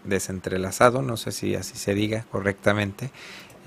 desentrelazado, 0.03 1.01
no 1.01 1.17
sé 1.17 1.31
si 1.31 1.55
así 1.55 1.77
se 1.77 1.93
diga 1.93 2.25
correctamente. 2.31 3.11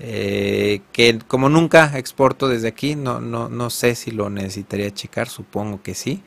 Eh, 0.01 0.81
que 0.93 1.19
como 1.27 1.49
nunca 1.49 1.97
exporto 1.97 2.47
desde 2.47 2.69
aquí, 2.69 2.95
no, 2.95 3.19
no, 3.19 3.49
no, 3.49 3.69
sé 3.69 3.95
si 3.95 4.11
lo 4.11 4.29
necesitaría 4.29 4.93
checar, 4.93 5.27
supongo 5.27 5.81
que 5.83 5.93
sí, 5.93 6.23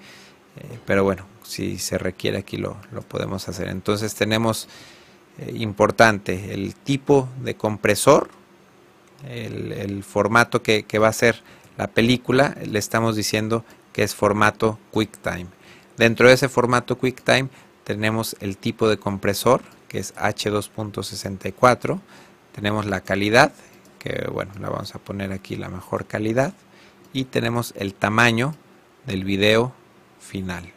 eh, 0.56 0.78
pero 0.84 1.04
bueno, 1.04 1.24
si 1.42 1.78
se 1.78 1.98
requiere 1.98 2.38
aquí 2.38 2.56
lo, 2.56 2.76
podemos 3.08 3.48
hacer. 3.48 3.68
Entonces 3.68 4.14
tenemos 4.14 4.68
eh, 5.38 5.52
importante 5.56 6.52
el 6.52 6.74
tipo 6.74 7.28
de 7.42 7.54
compresor, 7.54 8.30
el, 9.28 10.02
formato 10.02 10.62
que, 10.62 10.84
va 10.98 11.08
a 11.08 11.12
ser 11.12 11.42
la 11.76 11.88
película, 11.88 12.56
le 12.64 12.78
estamos 12.78 13.16
diciendo 13.16 13.64
que 13.92 14.02
es 14.02 14.14
formato 14.14 14.78
QuickTime. 14.90 15.46
Dentro 15.96 16.28
de 16.28 16.35
ese 16.35 16.48
formato 16.48 16.98
QuickTime 16.98 17.48
tenemos 17.85 18.37
el 18.40 18.56
tipo 18.56 18.88
de 18.88 18.98
compresor, 18.98 19.62
que 19.88 19.98
es 19.98 20.14
H2.64, 20.14 22.00
tenemos 22.54 22.87
la 22.87 23.00
calidad, 23.00 23.52
que 23.98 24.28
bueno, 24.32 24.52
la 24.61 24.68
vamos 24.68 24.94
a 24.94 24.98
poner 24.98 25.32
aquí 25.32 25.56
la 25.56 25.68
mejor 25.68 26.06
calidad, 26.06 26.54
y 27.12 27.24
tenemos 27.24 27.74
el 27.76 27.94
tamaño 27.94 28.54
del 29.06 29.24
video 29.24 29.72
final. 30.20 30.72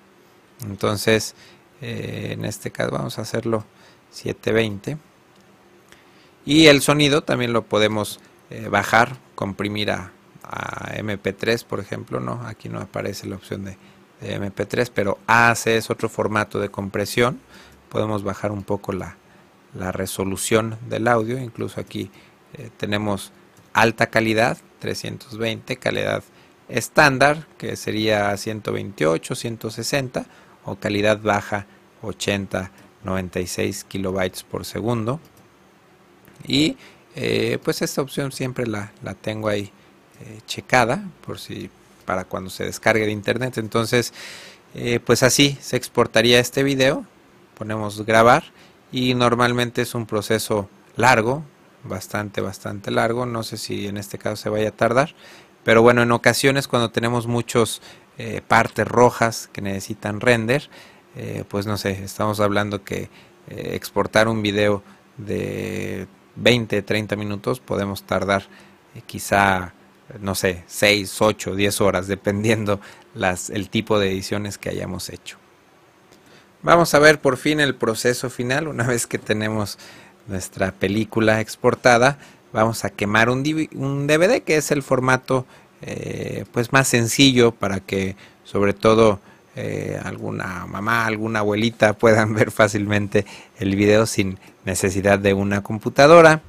Entonces, 0.64 1.36
eh, 1.82 2.30
en 2.32 2.46
este 2.46 2.72
caso 2.72 2.92
vamos 2.92 3.20
a 3.20 3.22
hacerlo 3.22 3.66
720. 4.12 4.98
Y 6.46 6.68
el 6.68 6.82
sonido 6.82 7.24
también 7.24 7.54
lo 7.54 7.64
podemos 7.64 8.20
eh, 8.50 8.68
bajar, 8.70 9.18
comprimir 9.36 9.92
a, 9.92 10.12
MP3, 10.98 11.66
por 11.66 11.80
ejemplo, 11.80 12.20
¿no? 12.20 12.42
Aquí 12.46 12.70
no 12.70 12.80
aparece 12.80 13.28
la 13.28 13.36
opción 13.36 13.66
de, 13.66 13.78
MP3, 14.22 14.90
pero 14.94 15.20
AC 15.28 15.68
es 15.68 15.90
otro 15.90 16.08
formato 16.08 16.60
de 16.60 16.70
compresión. 16.70 17.40
Podemos 17.90 18.24
bajar 18.24 18.52
un 18.52 18.64
poco 18.64 18.94
la, 18.94 19.18
resolución 19.92 20.78
del 20.88 21.08
audio. 21.10 21.38
Incluso 21.38 21.82
aquí 21.82 22.10
eh, 22.54 22.70
tenemos 22.78 23.34
alta 23.74 24.08
calidad, 24.08 24.58
320, 24.80 25.76
calidad 25.76 26.24
estándar, 26.70 27.46
que 27.58 27.76
sería 27.76 28.36
128, 28.38 29.36
160 29.36 30.26
o 30.64 30.76
calidad 30.78 31.20
baja 31.22 31.68
80 32.02 32.72
96 33.06 33.86
kilobytes 33.86 34.44
por 34.44 34.66
segundo 34.66 35.20
y 36.46 36.76
eh, 37.16 37.60
pues 37.64 37.82
esta 37.82 38.02
opción 38.02 38.32
siempre 38.32 38.68
la, 38.68 38.92
tengo 39.22 39.48
ahí 39.48 39.72
eh, 40.22 40.40
checada 40.46 41.04
por 41.26 41.40
si 41.40 41.70
para 42.06 42.24
cuando 42.26 42.50
se 42.50 42.64
descargue 42.64 43.06
de 43.06 43.12
internet. 43.12 43.58
Entonces 43.58 44.14
eh, 44.74 45.00
pues 45.00 45.24
así 45.24 45.58
se 45.62 45.78
exportaría 45.78 46.40
este 46.40 46.64
video 46.64 47.06
ponemos 47.58 48.06
grabar 48.06 48.44
y 48.92 49.14
normalmente 49.14 49.82
es 49.82 49.96
un 49.96 50.06
proceso 50.06 50.70
largo 50.98 51.44
bastante 51.86 52.42
bastante 52.42 52.92
largo 52.92 53.26
no 53.26 53.44
sé 53.44 53.58
si 53.58 53.88
en 53.88 53.96
este 53.96 54.18
caso 54.18 54.36
se 54.36 54.50
vaya 54.50 54.70
a 54.70 54.72
tardar 54.72 55.16
pero 55.64 55.82
bueno 55.82 56.02
en 56.02 56.12
ocasiones 56.12 56.68
cuando 56.68 56.92
tenemos 56.92 57.26
muchos 57.26 57.82
eh, 58.18 58.42
partes 58.46 58.86
rojas 58.86 59.50
que 59.54 59.62
necesitan 59.62 60.20
render, 60.20 60.70
pues 61.48 61.66
no 61.66 61.78
sé, 61.78 62.04
estamos 62.04 62.42
hablando 62.42 62.84
que 62.84 63.10
exportar 63.48 64.28
un 64.28 64.42
video 64.42 64.84
de 65.18 66.08
20, 66.36 66.82
30 66.82 67.16
minutos 67.16 67.62
podemos 67.62 68.04
tardar 68.04 68.44
quizá, 69.06 69.74
no 70.20 70.36
sé, 70.36 70.64
6, 70.68 71.22
8, 71.22 71.56
10 71.56 71.82
horas, 71.82 72.08
dependiendo 72.08 72.80
las, 73.14 73.50
el 73.50 73.70
tipo 73.70 74.00
de 74.00 74.12
ediciones 74.12 74.58
que 74.58 74.70
hayamos 74.70 75.10
hecho. 75.10 75.38
Vamos 76.62 76.94
a 76.94 77.00
ver 77.00 77.20
por 77.20 77.38
fin 77.38 77.60
el 77.60 77.76
proceso 77.76 78.30
final, 78.30 78.68
una 78.68 78.86
vez 78.86 79.08
que 79.08 79.20
tenemos 79.20 79.78
nuestra 80.28 80.72
película 80.72 81.40
exportada, 81.42 82.18
vamos 82.52 82.86
a 82.86 82.90
quemar 82.90 83.30
un, 83.30 83.44
DVD 83.44 84.42
que 84.42 84.58
es 84.58 84.72
el 84.72 84.82
formato 84.82 85.46
eh, 85.82 86.46
pues 86.52 86.72
más 86.74 86.88
sencillo 86.88 87.52
para 87.52 87.82
que 87.82 88.16
sobre 88.44 88.74
todo 88.74 89.20
eh, 89.56 90.00
alguna 90.04 90.66
mamá, 90.66 91.06
alguna 91.06 91.40
abuelita 91.40 91.94
puedan 91.94 92.34
ver 92.34 92.52
fácilmente 92.52 93.26
el 93.60 93.76
video 93.76 94.06
sin 94.06 94.40
necesidad 94.64 95.20
de 95.20 95.34
una 95.34 95.62
computadora. 95.62 96.42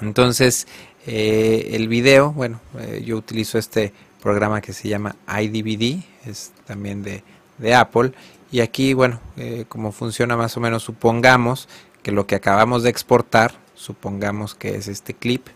Entonces 0.00 0.66
eh, 1.12 1.76
el 1.76 1.88
video, 1.88 2.32
bueno, 2.32 2.60
yo 3.04 3.16
utilizo 3.16 3.58
este 3.58 3.92
programa 4.22 4.60
que 4.60 4.72
se 4.72 4.88
llama 4.88 5.16
iDVD, 5.26 6.02
es 6.26 6.52
también 6.66 7.02
de, 7.02 7.22
de 7.58 7.74
Apple. 7.74 8.12
Y 8.52 8.60
aquí, 8.60 8.94
bueno, 8.94 9.20
como 9.68 9.92
funciona 9.92 10.36
más 10.36 10.56
o 10.56 10.60
menos, 10.60 10.82
supongamos 10.82 11.68
que 12.02 12.12
lo 12.12 12.26
que 12.26 12.34
acabamos 12.34 12.82
de 12.82 12.90
exportar, 12.90 13.54
supongamos 13.74 14.54
que 14.54 14.76
es 14.76 14.88
este 14.88 15.14
clip, 15.14 15.46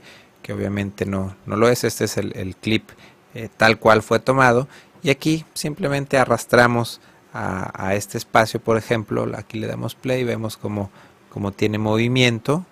que 0.45 0.53
obviamente 0.53 1.07
no, 1.07 1.35
no 1.47 1.57
lo 1.57 1.69
es, 1.69 1.85
este 1.85 2.05
es 2.05 2.19
el, 2.19 2.55
clip 2.61 2.91
eh, 3.35 3.49
tal 3.57 3.79
cual 3.79 4.03
fue 4.03 4.21
tomado 4.21 4.69
y 5.03 5.09
aquí 5.09 5.47
simplemente 5.55 6.19
arrastramos 6.19 7.01
a, 7.33 7.95
este 7.95 8.17
espacio 8.17 8.61
por 8.61 8.77
ejemplo, 8.77 9.27
aquí 9.37 9.59
le 9.59 9.67
damos 9.67 9.97
play, 9.97 10.23
vemos 10.23 10.57
como, 10.57 10.91
como 11.31 11.51
tiene 11.51 11.79
movimiento, 11.79 12.65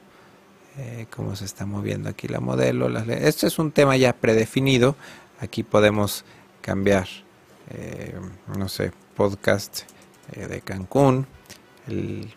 eh, 0.79 1.07
cómo 1.15 1.37
se 1.37 1.45
está 1.45 1.67
moviendo 1.67 2.09
aquí 2.09 2.29
la 2.29 2.41
modelo, 2.41 2.89
esto 3.11 3.47
es 3.47 3.59
un 3.59 3.73
tema 3.73 3.97
ya 3.97 4.13
predefinido, 4.13 4.97
aquí 5.41 5.63
podemos 5.63 6.25
cambiar, 6.61 7.09
eh, 7.71 8.15
no 8.57 8.69
sé, 8.69 8.93
podcast 9.15 9.83
de 10.35 10.61
Cancún, 10.63 11.27
el, 11.87 12.33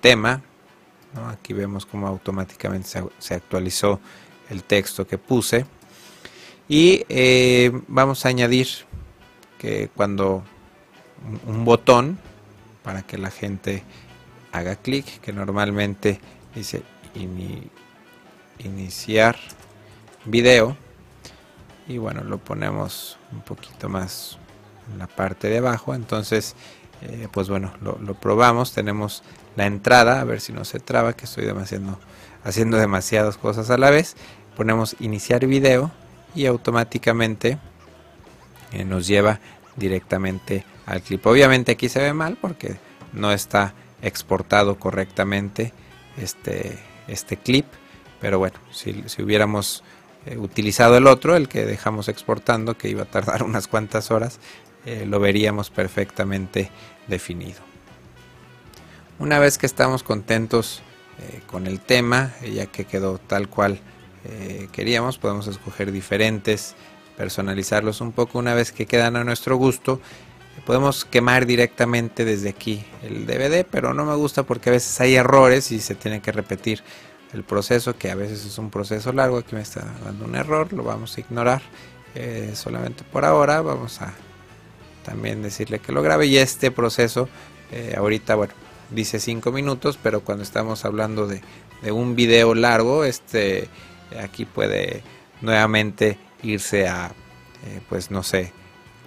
tema, 0.00 0.42
aquí 1.28 1.52
vemos 1.52 1.86
cómo 1.86 2.06
automáticamente 2.06 2.88
se, 2.88 3.04
se 3.18 3.34
actualizó 3.34 4.00
el 4.50 4.64
texto 4.64 5.06
que 5.06 5.18
puse. 5.18 5.66
Y 6.68 7.04
eh, 7.08 7.72
vamos 7.88 8.24
a 8.24 8.28
añadir 8.28 8.68
que 9.58 9.88
cuando 9.94 10.44
un, 11.46 11.64
botón 11.64 12.18
para 12.82 13.02
que 13.02 13.18
la 13.18 13.30
gente 13.30 13.82
haga 14.52 14.76
clic, 14.76 15.20
que 15.20 15.32
normalmente 15.32 16.20
dice 16.54 16.82
iniciar 18.58 19.36
video. 20.24 20.76
Y 21.86 21.98
bueno, 21.98 22.22
lo 22.22 22.38
ponemos 22.38 23.18
un 23.32 23.40
poquito 23.40 23.88
más 23.88 24.38
en 24.92 24.98
la 24.98 25.06
parte 25.06 25.48
de 25.48 25.58
abajo. 25.58 25.94
Entonces, 25.94 26.54
eh, 27.02 27.28
pues 27.32 27.48
bueno, 27.48 27.72
lo, 27.80 28.14
probamos. 28.14 28.72
Tenemos 28.72 29.22
la 29.56 29.66
entrada, 29.66 30.20
a 30.20 30.24
ver 30.24 30.40
si 30.40 30.52
no 30.52 30.64
se 30.64 30.80
traba, 30.80 31.14
que 31.14 31.24
estoy 31.24 31.46
demasiado, 31.46 31.98
haciendo 32.44 32.76
demasiadas 32.76 33.36
cosas 33.36 33.70
a 33.70 33.78
la 33.78 33.90
vez 33.90 34.16
ponemos 34.58 34.96
iniciar 34.98 35.46
video 35.46 35.92
y 36.34 36.46
automáticamente 36.46 37.58
eh, 38.72 38.84
nos 38.84 39.06
lleva 39.06 39.38
directamente 39.76 40.64
al 40.84 41.00
clip. 41.00 41.24
Obviamente 41.26 41.70
aquí 41.70 41.88
se 41.88 42.00
ve 42.00 42.12
mal 42.12 42.36
porque 42.40 42.76
no 43.12 43.30
está 43.30 43.72
exportado 44.02 44.76
correctamente 44.76 45.72
este, 46.16 46.76
este 47.08 47.36
clip, 47.36 47.66
pero 48.20 48.38
bueno, 48.38 48.58
si, 48.70 49.04
hubiéramos 49.22 49.82
eh, 50.26 50.36
utilizado 50.36 50.96
el 50.96 51.06
otro, 51.06 51.36
el 51.36 51.48
que 51.48 51.64
dejamos 51.64 52.08
exportando, 52.08 52.76
que 52.76 52.88
iba 52.88 53.02
a 53.02 53.10
tardar 53.10 53.42
unas 53.44 53.68
cuantas 53.68 54.10
horas, 54.10 54.38
eh, 54.84 55.04
lo 55.06 55.20
veríamos 55.20 55.70
perfectamente 55.70 56.70
definido. 57.08 57.60
Una 59.18 59.38
vez 59.40 59.58
que 59.58 59.66
estamos 59.66 60.02
contentos 60.02 60.82
con 61.48 61.66
el 61.66 61.80
tema, 61.80 62.32
ya 62.44 62.66
que 62.66 62.84
quedó 62.84 63.18
tal 63.18 63.48
cual 63.48 63.80
eh, 64.24 64.68
queríamos, 64.72 65.18
podemos 65.18 65.46
escoger 65.46 65.92
diferentes, 65.92 66.74
personalizarlos 67.16 68.00
un 68.00 68.12
poco 68.12 68.38
una 68.38 68.54
vez 68.54 68.72
que 68.72 68.86
quedan 68.86 69.16
a 69.16 69.24
nuestro 69.24 69.56
gusto. 69.56 70.00
Podemos 70.66 71.04
quemar 71.04 71.46
directamente 71.46 72.24
desde 72.24 72.50
aquí 72.50 72.84
el 73.02 73.26
DVD, 73.26 73.66
pero 73.68 73.94
no 73.94 74.04
me 74.04 74.14
gusta 74.14 74.42
porque 74.42 74.70
a 74.70 74.72
veces 74.72 75.00
hay 75.00 75.14
errores 75.14 75.72
y 75.72 75.80
se 75.80 75.94
tiene 75.94 76.20
que 76.20 76.32
repetir 76.32 76.82
el 77.32 77.44
proceso, 77.44 77.96
que 77.96 78.10
a 78.10 78.14
veces 78.14 78.44
es 78.44 78.58
un 78.58 78.70
proceso 78.70 79.12
largo. 79.12 79.38
Aquí 79.38 79.54
me 79.54 79.62
está 79.62 79.84
dando 80.04 80.24
un 80.24 80.34
error, 80.34 80.72
lo 80.72 80.82
vamos 80.82 81.16
a 81.16 81.20
ignorar 81.20 81.62
eh, 82.14 82.52
solamente 82.54 83.04
por 83.04 83.24
ahora. 83.24 83.60
Vamos 83.60 84.00
a 84.02 84.12
también 85.04 85.42
decirle 85.42 85.78
que 85.78 85.92
lo 85.92 86.02
grabe 86.02 86.26
y 86.26 86.36
este 86.36 86.70
proceso 86.70 87.28
eh, 87.72 87.94
ahorita, 87.96 88.34
bueno, 88.34 88.54
dice 88.90 89.20
5 89.20 89.52
minutos, 89.52 89.98
pero 90.02 90.20
cuando 90.20 90.42
estamos 90.42 90.84
hablando 90.84 91.26
de, 91.26 91.42
de 91.82 91.92
un 91.92 92.14
video 92.14 92.54
largo, 92.54 93.04
este 93.04 93.68
Aquí 94.16 94.44
puede 94.44 95.02
nuevamente 95.40 96.18
irse 96.42 96.88
a, 96.88 97.12
eh, 97.66 97.80
pues 97.88 98.10
no 98.10 98.22
sé, 98.22 98.52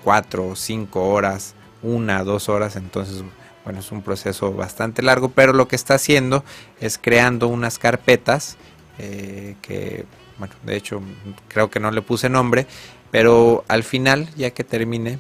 cuatro 0.04 0.48
o 0.48 0.56
cinco 0.56 1.10
horas, 1.10 1.56
una, 1.84 2.24
dos 2.24 2.50
horas, 2.50 2.76
entonces 2.76 3.24
bueno, 3.64 3.80
es 3.80 3.92
un 3.92 4.02
proceso 4.02 4.52
bastante 4.54 5.02
largo, 5.02 5.30
pero 5.30 5.54
lo 5.54 5.68
que 5.68 5.76
está 5.76 5.96
haciendo 5.96 6.44
es 6.80 6.98
creando 6.98 7.48
unas 7.48 7.78
carpetas 7.78 8.58
eh, 8.98 9.56
que, 9.62 10.06
bueno, 10.38 10.54
de 10.64 10.76
hecho 10.76 11.02
creo 11.48 11.70
que 11.70 11.80
no 11.80 11.92
le 11.92 12.02
puse 12.02 12.30
nombre, 12.30 12.66
pero 13.12 13.64
al 13.68 13.84
final, 13.84 14.30
ya 14.36 14.52
que 14.52 14.64
termine 14.64 15.20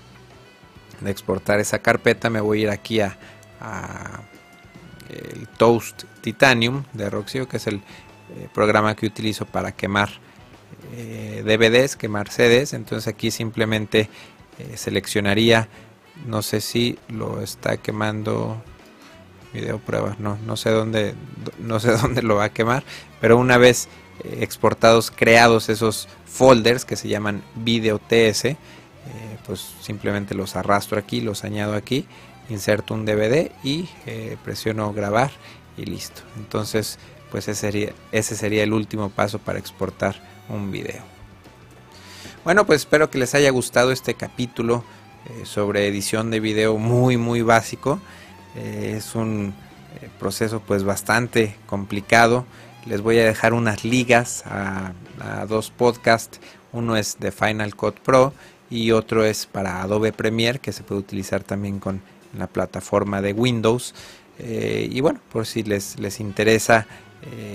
de 1.01 1.11
exportar 1.11 1.59
esa 1.59 1.79
carpeta, 1.79 2.29
me 2.29 2.41
voy 2.41 2.59
a 2.59 2.61
ir 2.63 2.69
aquí 2.69 2.99
a, 3.01 3.17
el 5.09 5.47
Toast 5.49 6.03
Titanium 6.21 6.83
de 6.93 7.09
Roxio, 7.09 7.47
que 7.47 7.57
es 7.57 7.67
el 7.67 7.75
eh, 7.75 8.47
programa 8.53 8.95
que 8.95 9.05
utilizo 9.05 9.45
para 9.45 9.71
quemar 9.73 10.09
eh, 10.93 11.43
DVDs, 11.45 11.95
quemar 11.95 12.29
CDs. 12.29 12.73
Entonces 12.73 13.07
aquí 13.07 13.29
simplemente 13.29 14.09
seleccionaría. 14.75 15.67
No 16.25 16.41
sé 16.41 16.61
si 16.61 16.97
lo 17.09 17.41
está 17.41 17.77
quemando 17.77 18.61
video 19.53 19.79
prueba 19.79 20.15
no 20.17 20.37
no 20.45 20.55
sé 20.55 20.69
dónde 20.69 21.13
no 21.59 21.79
sé 21.79 21.91
dónde 22.01 22.21
lo 22.21 22.35
va 22.35 22.45
a 22.45 22.53
quemar 22.53 22.83
pero 23.19 23.37
una 23.37 23.57
vez 23.57 23.89
eh, 24.23 24.37
exportados 24.41 25.11
creados 25.11 25.67
esos 25.69 26.07
folders 26.25 26.85
que 26.85 26.95
se 26.95 27.09
llaman 27.09 27.43
video 27.55 27.99
ts 27.99 28.45
eh, 28.45 28.57
pues 29.45 29.73
simplemente 29.81 30.35
los 30.35 30.55
arrastro 30.55 30.97
aquí 30.97 31.21
los 31.21 31.43
añado 31.43 31.73
aquí 31.73 32.05
inserto 32.49 32.93
un 32.93 33.05
dvd 33.05 33.51
y 33.63 33.89
eh, 34.05 34.37
presiono 34.43 34.93
grabar 34.93 35.31
y 35.77 35.85
listo. 35.85 36.21
Entonces 36.37 36.99
pues 37.31 37.47
ese 37.47 37.61
sería, 37.61 37.93
ese 38.11 38.35
sería 38.35 38.63
el 38.63 38.73
último 38.73 39.09
paso 39.09 39.39
para 39.39 39.57
exportar 39.57 40.15
un 40.49 40.71
video 40.71 41.20
bueno 42.43 42.65
pues 42.65 42.81
espero 42.81 43.09
que 43.09 43.17
les 43.17 43.35
haya 43.35 43.49
gustado 43.51 43.91
este 43.91 44.13
capítulo 44.15 44.83
eh, 45.29 45.45
sobre 45.45 45.87
edición 45.87 46.31
de 46.31 46.39
video 46.39 46.77
muy 46.77 47.17
muy 47.17 47.43
básico. 47.43 47.99
Eh, 48.55 48.95
es 48.97 49.13
un 49.13 49.53
eh, 50.01 50.09
proceso 50.19 50.61
pues 50.61 50.83
bastante 50.83 51.55
complicado. 51.67 52.45
Les 52.85 53.01
voy 53.01 53.19
a 53.19 53.25
dejar 53.25 53.53
unas 53.53 53.83
ligas 53.83 54.43
a, 54.47 54.93
dos 55.47 55.69
podcasts. 55.69 56.39
Uno 56.71 56.97
es 56.97 57.17
de 57.19 57.31
Final 57.31 57.75
Cut 57.75 57.99
Pro 57.99 58.33
y 58.71 58.91
otro 58.91 59.23
es 59.23 59.45
para 59.45 59.83
Adobe 59.83 60.11
Premiere 60.11 60.57
que 60.57 60.71
se 60.71 60.81
puede 60.81 61.01
utilizar 61.01 61.43
también 61.43 61.79
con 61.79 62.01
la 62.35 62.47
plataforma 62.47 63.21
de 63.21 63.33
Windows. 63.33 63.93
y 64.39 64.99
bueno, 65.01 65.19
por 65.31 65.45
si 65.45 65.61
les, 65.61 65.99
les 65.99 66.19
interesa 66.19 66.87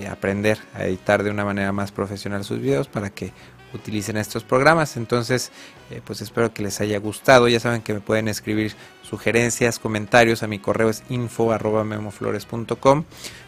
aprender 0.09 0.57
a 0.73 0.85
editar 0.85 1.23
de 1.23 1.31
una 1.31 1.43
manera 1.43 1.73
más 1.73 1.91
profesional 1.91 2.45
sus 2.45 2.61
videos 2.61 2.87
para 2.87 3.09
que 3.09 3.33
utilicen 3.73 4.17
estos 4.17 4.43
programas. 4.43 4.97
Entonces, 4.97 5.51
eh, 5.91 6.01
pues 6.03 6.21
espero 6.21 6.53
que 6.53 6.63
les 6.63 6.79
haya 6.81 6.99
gustado. 6.99 7.47
Ya 7.47 7.59
saben 7.59 7.81
que 7.81 7.93
me 7.93 7.99
pueden 7.99 8.27
escribir 8.27 8.73
sugerencias, 9.01 9.79
comentarios 9.79 10.43
a 10.43 10.47
mi 10.47 10.59
correo 10.59 10.89
es 10.89 11.03
info 11.09 11.55
memoflores.com 11.57 13.03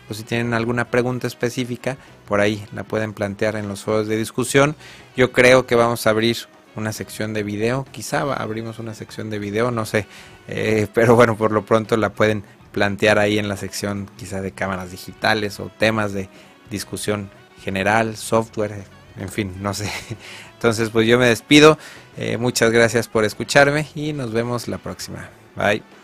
o 0.10 0.14
si 0.14 0.24
tienen 0.24 0.54
alguna 0.54 0.86
pregunta 0.86 1.28
específica, 1.28 1.98
por 2.28 2.42
ahí 2.42 2.66
la 2.74 2.84
pueden 2.84 3.14
plantear 3.14 3.56
en 3.56 3.68
los 3.68 3.84
foros 3.84 4.08
de 4.08 4.18
discusión. 4.18 4.76
Yo 5.16 5.32
creo 5.32 5.66
que 5.68 5.76
vamos 5.76 6.08
a 6.08 6.10
abrir 6.10 6.38
una 6.76 6.94
sección 6.94 7.34
de 7.34 7.44
video, 7.44 7.86
quizá 7.92 8.22
abrimos 8.34 8.80
una 8.80 8.94
sección 8.94 9.30
de 9.30 9.40
video, 9.40 9.72
no 9.72 9.86
sé, 9.86 10.08
eh, 10.48 10.88
pero 10.94 11.16
bueno, 11.16 11.38
por 11.38 11.52
lo 11.52 11.66
pronto 11.66 11.96
la 11.98 12.10
pueden 12.10 12.44
plantear 12.72 13.20
ahí 13.20 13.40
en 13.40 13.48
la 13.50 13.58
sección 13.58 14.10
quizá 14.18 14.42
de 14.42 14.52
cámaras 14.52 14.92
digitales 14.92 15.60
o 15.60 15.72
temas 15.78 16.14
de 16.14 16.30
discusión 16.70 17.30
general, 17.62 18.16
software, 18.16 18.86
en 19.20 19.30
fin, 19.30 19.54
no 19.62 19.74
sé. 19.74 19.90
Entonces, 20.54 20.90
pues 20.90 21.08
yo 21.08 21.18
me 21.20 21.28
despido. 21.28 21.78
Eh, 22.18 22.38
muchas 22.38 22.72
gracias 22.72 23.08
por 23.08 23.24
escucharme 23.26 23.88
y 23.96 24.14
nos 24.14 24.32
vemos 24.32 24.68
la 24.68 24.78
próxima. 24.78 25.30
Bye. 25.56 25.99